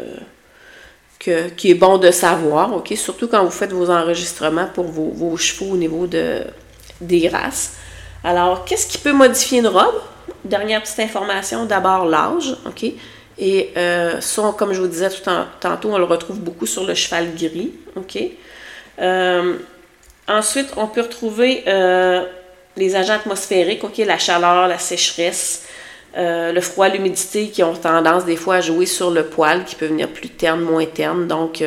que, 1.20 1.50
qui 1.50 1.72
est 1.72 1.74
bon 1.74 1.98
de 1.98 2.12
savoir, 2.12 2.74
OK? 2.74 2.94
Surtout 2.96 3.28
quand 3.28 3.44
vous 3.44 3.52
faites 3.52 3.74
vos 3.74 3.90
enregistrements 3.90 4.70
pour 4.74 4.86
vos, 4.86 5.10
vos 5.10 5.36
chevaux 5.36 5.74
au 5.74 5.76
niveau 5.76 6.08
de, 6.08 6.46
des 7.02 7.28
races. 7.28 7.74
Alors, 8.24 8.64
qu'est-ce 8.64 8.88
qui 8.88 9.00
peut 9.00 9.12
modifier 9.12 9.60
une 9.60 9.68
robe? 9.68 10.02
dernière 10.46 10.82
petite 10.82 11.02
information, 11.02 11.66
d'abord 11.66 12.06
l'âge, 12.06 12.56
OK? 12.66 12.86
Et 13.38 13.72
euh, 13.76 14.22
ça, 14.22 14.56
comme 14.58 14.72
je 14.72 14.80
vous 14.80 14.88
disais 14.88 15.10
tout 15.10 15.30
tantôt, 15.60 15.90
on 15.92 15.98
le 15.98 16.06
retrouve 16.06 16.40
beaucoup 16.40 16.68
sur 16.68 16.86
le 16.86 16.94
cheval 16.94 17.36
gris, 17.36 17.74
OK? 17.98 18.18
Euh, 19.02 19.58
ensuite, 20.26 20.70
on 20.78 20.88
peut 20.88 21.02
retrouver 21.02 21.66
euh, 21.68 22.24
les 22.78 22.96
agents 22.96 23.16
atmosphériques, 23.16 23.84
OK? 23.84 23.98
La 23.98 24.18
chaleur, 24.18 24.70
la 24.70 24.80
sécheresse, 24.80 25.66
le 26.16 26.60
froid, 26.62 26.88
l'humidité 26.90 27.50
qui 27.50 27.64
ont 27.64 27.74
tendance 27.74 28.26
des 28.26 28.36
fois 28.36 28.56
à 28.56 28.62
jouer 28.62 28.86
sur 28.86 29.12
le 29.12 29.26
poil, 29.26 29.64
qui 29.66 29.76
peut 29.76 29.86
venir 29.86 30.08
plus 30.08 30.30
terne, 30.30 30.62
moins 30.62 30.86
terne. 30.86 31.28
Donc, 31.28 31.64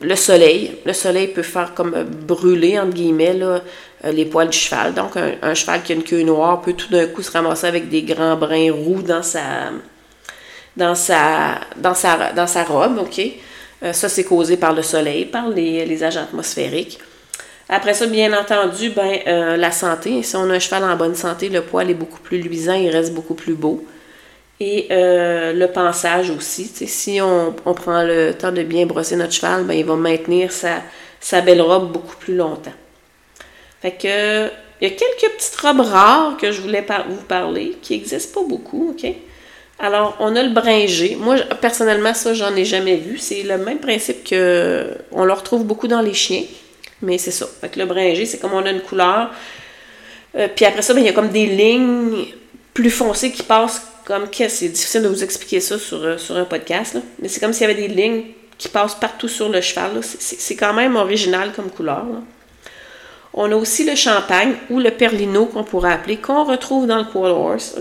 le 0.00 0.16
soleil. 0.16 0.76
Le 0.84 0.92
soleil 0.92 1.28
peut 1.28 1.42
faire 1.42 1.74
comme 1.74 2.04
brûler, 2.04 2.78
entre 2.78 2.94
guillemets, 2.94 3.38
euh, 3.42 3.60
les 4.12 4.24
poils 4.24 4.48
du 4.48 4.56
cheval. 4.56 4.94
Donc, 4.94 5.12
un, 5.16 5.54
cheval 5.54 5.82
qui 5.82 5.92
a 5.92 5.94
une 5.94 6.04
queue 6.04 6.22
noire 6.22 6.60
peut 6.62 6.72
tout 6.72 6.88
d'un 6.88 7.06
coup 7.06 7.22
se 7.22 7.30
ramasser 7.30 7.66
avec 7.66 7.88
des 7.88 8.02
grands 8.02 8.36
brins 8.36 8.72
roux 8.72 9.02
dans 9.02 9.22
sa, 9.22 9.70
dans 10.76 10.94
sa, 10.94 11.60
dans 11.76 11.94
dans 12.34 12.46
sa 12.46 12.64
robe? 12.64 13.06
Euh, 13.82 13.92
ça, 13.92 14.08
c'est 14.08 14.24
causé 14.24 14.56
par 14.56 14.74
le 14.74 14.82
soleil, 14.82 15.26
par 15.26 15.48
les, 15.48 16.02
agents 16.02 16.22
atmosphériques. 16.22 16.98
Après 17.70 17.94
ça, 17.94 18.06
bien 18.06 18.38
entendu, 18.38 18.90
ben, 18.90 19.20
euh, 19.26 19.56
la 19.56 19.70
santé. 19.70 20.22
Si 20.22 20.36
on 20.36 20.50
a 20.50 20.54
un 20.54 20.58
cheval 20.58 20.84
en 20.84 20.96
bonne 20.96 21.14
santé, 21.14 21.48
le 21.48 21.62
poil 21.62 21.88
est 21.88 21.94
beaucoup 21.94 22.20
plus 22.20 22.38
luisant, 22.38 22.74
il 22.74 22.90
reste 22.90 23.14
beaucoup 23.14 23.34
plus 23.34 23.54
beau. 23.54 23.84
Et 24.62 24.88
le 24.90 25.66
pansage 25.68 26.28
aussi. 26.30 26.66
Si 26.66 27.18
on, 27.22 27.54
prend 27.72 28.02
le 28.02 28.32
temps 28.32 28.52
de 28.52 28.62
bien 28.62 28.84
brosser 28.84 29.16
notre 29.16 29.32
cheval, 29.32 29.64
ben, 29.64 29.72
il 29.72 29.86
va 29.86 29.94
maintenir 29.94 30.52
sa, 30.52 30.82
sa 31.18 31.40
belle 31.40 31.62
robe 31.62 31.92
beaucoup 31.92 32.16
plus 32.16 32.36
longtemps. 32.36 32.74
Fait 33.80 33.92
que, 33.92 34.50
il 34.80 34.88
y 34.88 34.92
a 34.92 34.94
quelques 34.94 35.36
petites 35.36 35.56
robes 35.56 35.80
rares 35.80 36.36
que 36.36 36.52
je 36.52 36.60
voulais 36.60 36.84
vous 37.08 37.22
parler, 37.28 37.76
qui 37.80 37.94
n'existent 37.94 38.40
pas 38.40 38.46
beaucoup, 38.46 38.90
OK? 38.90 39.10
Alors, 39.78 40.16
on 40.20 40.36
a 40.36 40.42
le 40.42 40.50
bringé. 40.50 41.16
Moi, 41.18 41.36
personnellement, 41.60 42.12
ça, 42.12 42.34
j'en 42.34 42.54
ai 42.54 42.66
jamais 42.66 42.96
vu. 42.96 43.16
C'est 43.16 43.42
le 43.42 43.56
même 43.56 43.78
principe 43.78 44.24
que 44.24 44.94
on 45.12 45.24
le 45.24 45.32
retrouve 45.32 45.64
beaucoup 45.64 45.88
dans 45.88 46.02
les 46.02 46.12
chiens, 46.12 46.44
mais 47.02 47.18
c'est 47.18 47.30
ça. 47.30 47.46
Fait 47.60 47.68
que 47.68 47.78
le 47.78 47.86
bringé, 47.86 48.26
c'est 48.26 48.38
comme 48.38 48.52
on 48.52 48.64
a 48.64 48.70
une 48.70 48.82
couleur. 48.82 49.30
Euh, 50.36 50.48
puis 50.54 50.64
après 50.64 50.82
ça, 50.82 50.94
ben, 50.94 51.00
il 51.00 51.06
y 51.06 51.08
a 51.08 51.12
comme 51.12 51.30
des 51.30 51.46
lignes 51.46 52.26
plus 52.74 52.90
foncées 52.90 53.32
qui 53.32 53.42
passent 53.42 53.82
comme 54.04 54.26
c'est 54.32 54.68
difficile 54.68 55.02
de 55.02 55.08
vous 55.08 55.22
expliquer 55.22 55.60
ça 55.60 55.78
sur, 55.78 56.02
euh, 56.02 56.18
sur 56.18 56.36
un 56.36 56.44
podcast, 56.44 56.96
mais 57.20 57.28
c'est 57.28 57.40
comme 57.40 57.52
s'il 57.52 57.68
y 57.68 57.70
avait 57.70 57.80
des 57.80 57.88
lignes 57.88 58.24
qui 58.58 58.68
passent 58.68 58.94
partout 58.94 59.28
sur 59.28 59.48
le 59.48 59.60
cheval. 59.60 60.00
C'est 60.02 60.56
quand 60.56 60.74
même 60.74 60.96
original 60.96 61.52
comme 61.54 61.70
couleur. 61.70 62.04
Là. 62.04 62.20
On 63.32 63.50
a 63.50 63.54
aussi 63.54 63.84
le 63.84 63.94
champagne 63.94 64.54
ou 64.68 64.80
le 64.80 64.90
perlino 64.90 65.46
qu'on 65.46 65.64
pourrait 65.64 65.92
appeler, 65.92 66.16
qu'on 66.16 66.44
retrouve 66.44 66.86
dans 66.86 66.98
le 66.98 67.04
Quarter 67.04 67.30
Horse? 67.30 67.76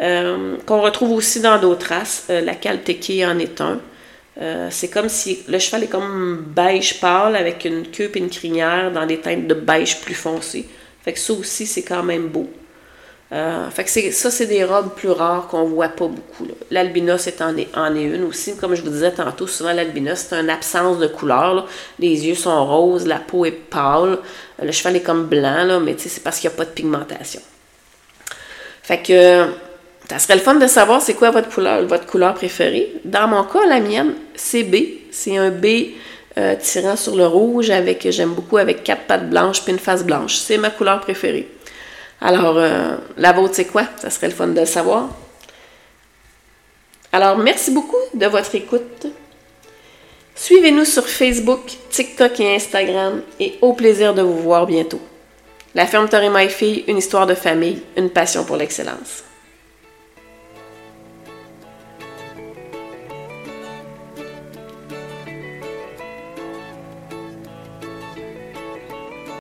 Euh, 0.00 0.56
qu'on 0.64 0.80
retrouve 0.82 1.12
aussi 1.12 1.40
dans 1.40 1.58
d'autres 1.58 1.88
races. 1.88 2.26
La 2.28 2.54
Calteki 2.54 3.26
en 3.26 3.38
est 3.38 3.60
un. 3.60 3.80
Euh, 4.40 4.68
c'est 4.70 4.88
comme 4.88 5.08
si 5.08 5.40
le 5.48 5.58
cheval 5.58 5.84
est 5.84 5.88
comme 5.88 6.44
beige 6.54 7.00
pâle 7.00 7.34
avec 7.34 7.64
une 7.64 7.88
queue 7.88 8.10
et 8.14 8.18
une 8.18 8.30
crinière 8.30 8.92
dans 8.92 9.04
des 9.04 9.18
teintes 9.18 9.46
de 9.46 9.54
beige 9.54 10.00
plus 10.00 10.14
foncé. 10.14 10.68
Fait 11.02 11.12
que 11.12 11.18
ça 11.18 11.32
aussi, 11.32 11.66
c'est 11.66 11.82
quand 11.82 12.02
même 12.02 12.28
beau. 12.28 12.48
Euh, 13.30 13.68
fait 13.68 13.84
que 13.84 14.10
ça, 14.12 14.30
c'est 14.30 14.46
des 14.46 14.64
robes 14.64 14.94
plus 14.94 15.10
rares 15.10 15.48
qu'on 15.48 15.64
voit 15.64 15.88
pas 15.88 16.06
beaucoup. 16.06 16.46
L'albinos 16.70 17.28
en, 17.40 17.56
est 17.56 17.76
en 17.76 17.94
est 17.94 18.04
une 18.04 18.24
aussi. 18.24 18.56
Comme 18.56 18.74
je 18.74 18.82
vous 18.82 18.90
disais 18.90 19.12
tantôt, 19.12 19.46
souvent 19.46 19.72
l'albinos, 19.72 20.26
c'est 20.28 20.36
une 20.36 20.48
absence 20.48 20.98
de 20.98 21.08
couleur. 21.08 21.68
Les 21.98 22.26
yeux 22.26 22.34
sont 22.34 22.64
roses, 22.64 23.06
la 23.06 23.18
peau 23.18 23.44
est 23.44 23.50
pâle, 23.50 24.18
le 24.62 24.72
cheval 24.72 24.96
est 24.96 25.02
comme 25.02 25.26
blanc, 25.26 25.64
là, 25.64 25.78
mais 25.78 25.96
c'est 25.98 26.22
parce 26.22 26.38
qu'il 26.38 26.48
n'y 26.48 26.54
a 26.54 26.56
pas 26.56 26.64
de 26.64 26.70
pigmentation. 26.70 27.42
Fait 28.82 29.02
que 29.02 29.44
ça 30.08 30.18
serait 30.18 30.36
le 30.36 30.40
fun 30.40 30.54
de 30.54 30.66
savoir 30.66 31.02
c'est 31.02 31.14
quoi 31.14 31.30
votre 31.30 31.50
couleur, 31.50 31.84
votre 31.84 32.06
couleur 32.06 32.34
préférée. 32.34 32.94
Dans 33.04 33.28
mon 33.28 33.44
cas, 33.44 33.66
la 33.66 33.80
mienne, 33.80 34.14
c'est 34.34 34.62
B. 34.62 34.76
C'est 35.10 35.36
un 35.36 35.50
B 35.50 35.66
euh, 36.38 36.54
tirant 36.60 36.96
sur 36.96 37.14
le 37.14 37.26
rouge 37.26 37.68
avec, 37.70 38.08
j'aime 38.10 38.32
beaucoup, 38.32 38.56
avec 38.56 38.84
quatre 38.84 39.02
pattes 39.02 39.28
blanches 39.28 39.62
puis 39.62 39.72
une 39.72 39.78
face 39.78 40.04
blanche. 40.04 40.36
C'est 40.36 40.56
ma 40.56 40.70
couleur 40.70 41.00
préférée. 41.00 41.48
Alors, 42.22 42.56
euh, 42.56 42.96
la 43.18 43.32
vôtre, 43.32 43.54
c'est 43.54 43.66
quoi? 43.66 43.84
Ça 44.00 44.08
serait 44.08 44.28
le 44.28 44.34
fun 44.34 44.48
de 44.48 44.58
le 44.58 44.66
savoir. 44.66 45.10
Alors, 47.12 47.36
merci 47.36 47.70
beaucoup 47.70 47.96
de 48.14 48.26
votre 48.26 48.54
écoute. 48.54 49.06
Suivez-nous 50.34 50.84
sur 50.84 51.06
Facebook, 51.06 51.60
TikTok 51.90 52.40
et 52.40 52.54
Instagram 52.54 53.20
et 53.40 53.58
au 53.60 53.74
plaisir 53.74 54.14
de 54.14 54.22
vous 54.22 54.38
voir 54.38 54.66
bientôt. 54.66 55.00
La 55.74 55.86
ferme 55.86 56.08
Torre 56.08 56.30
My 56.30 56.48
Fille, 56.48 56.84
une 56.88 56.96
histoire 56.96 57.26
de 57.26 57.34
famille, 57.34 57.82
une 57.96 58.10
passion 58.10 58.44
pour 58.44 58.56
l'excellence. 58.56 59.24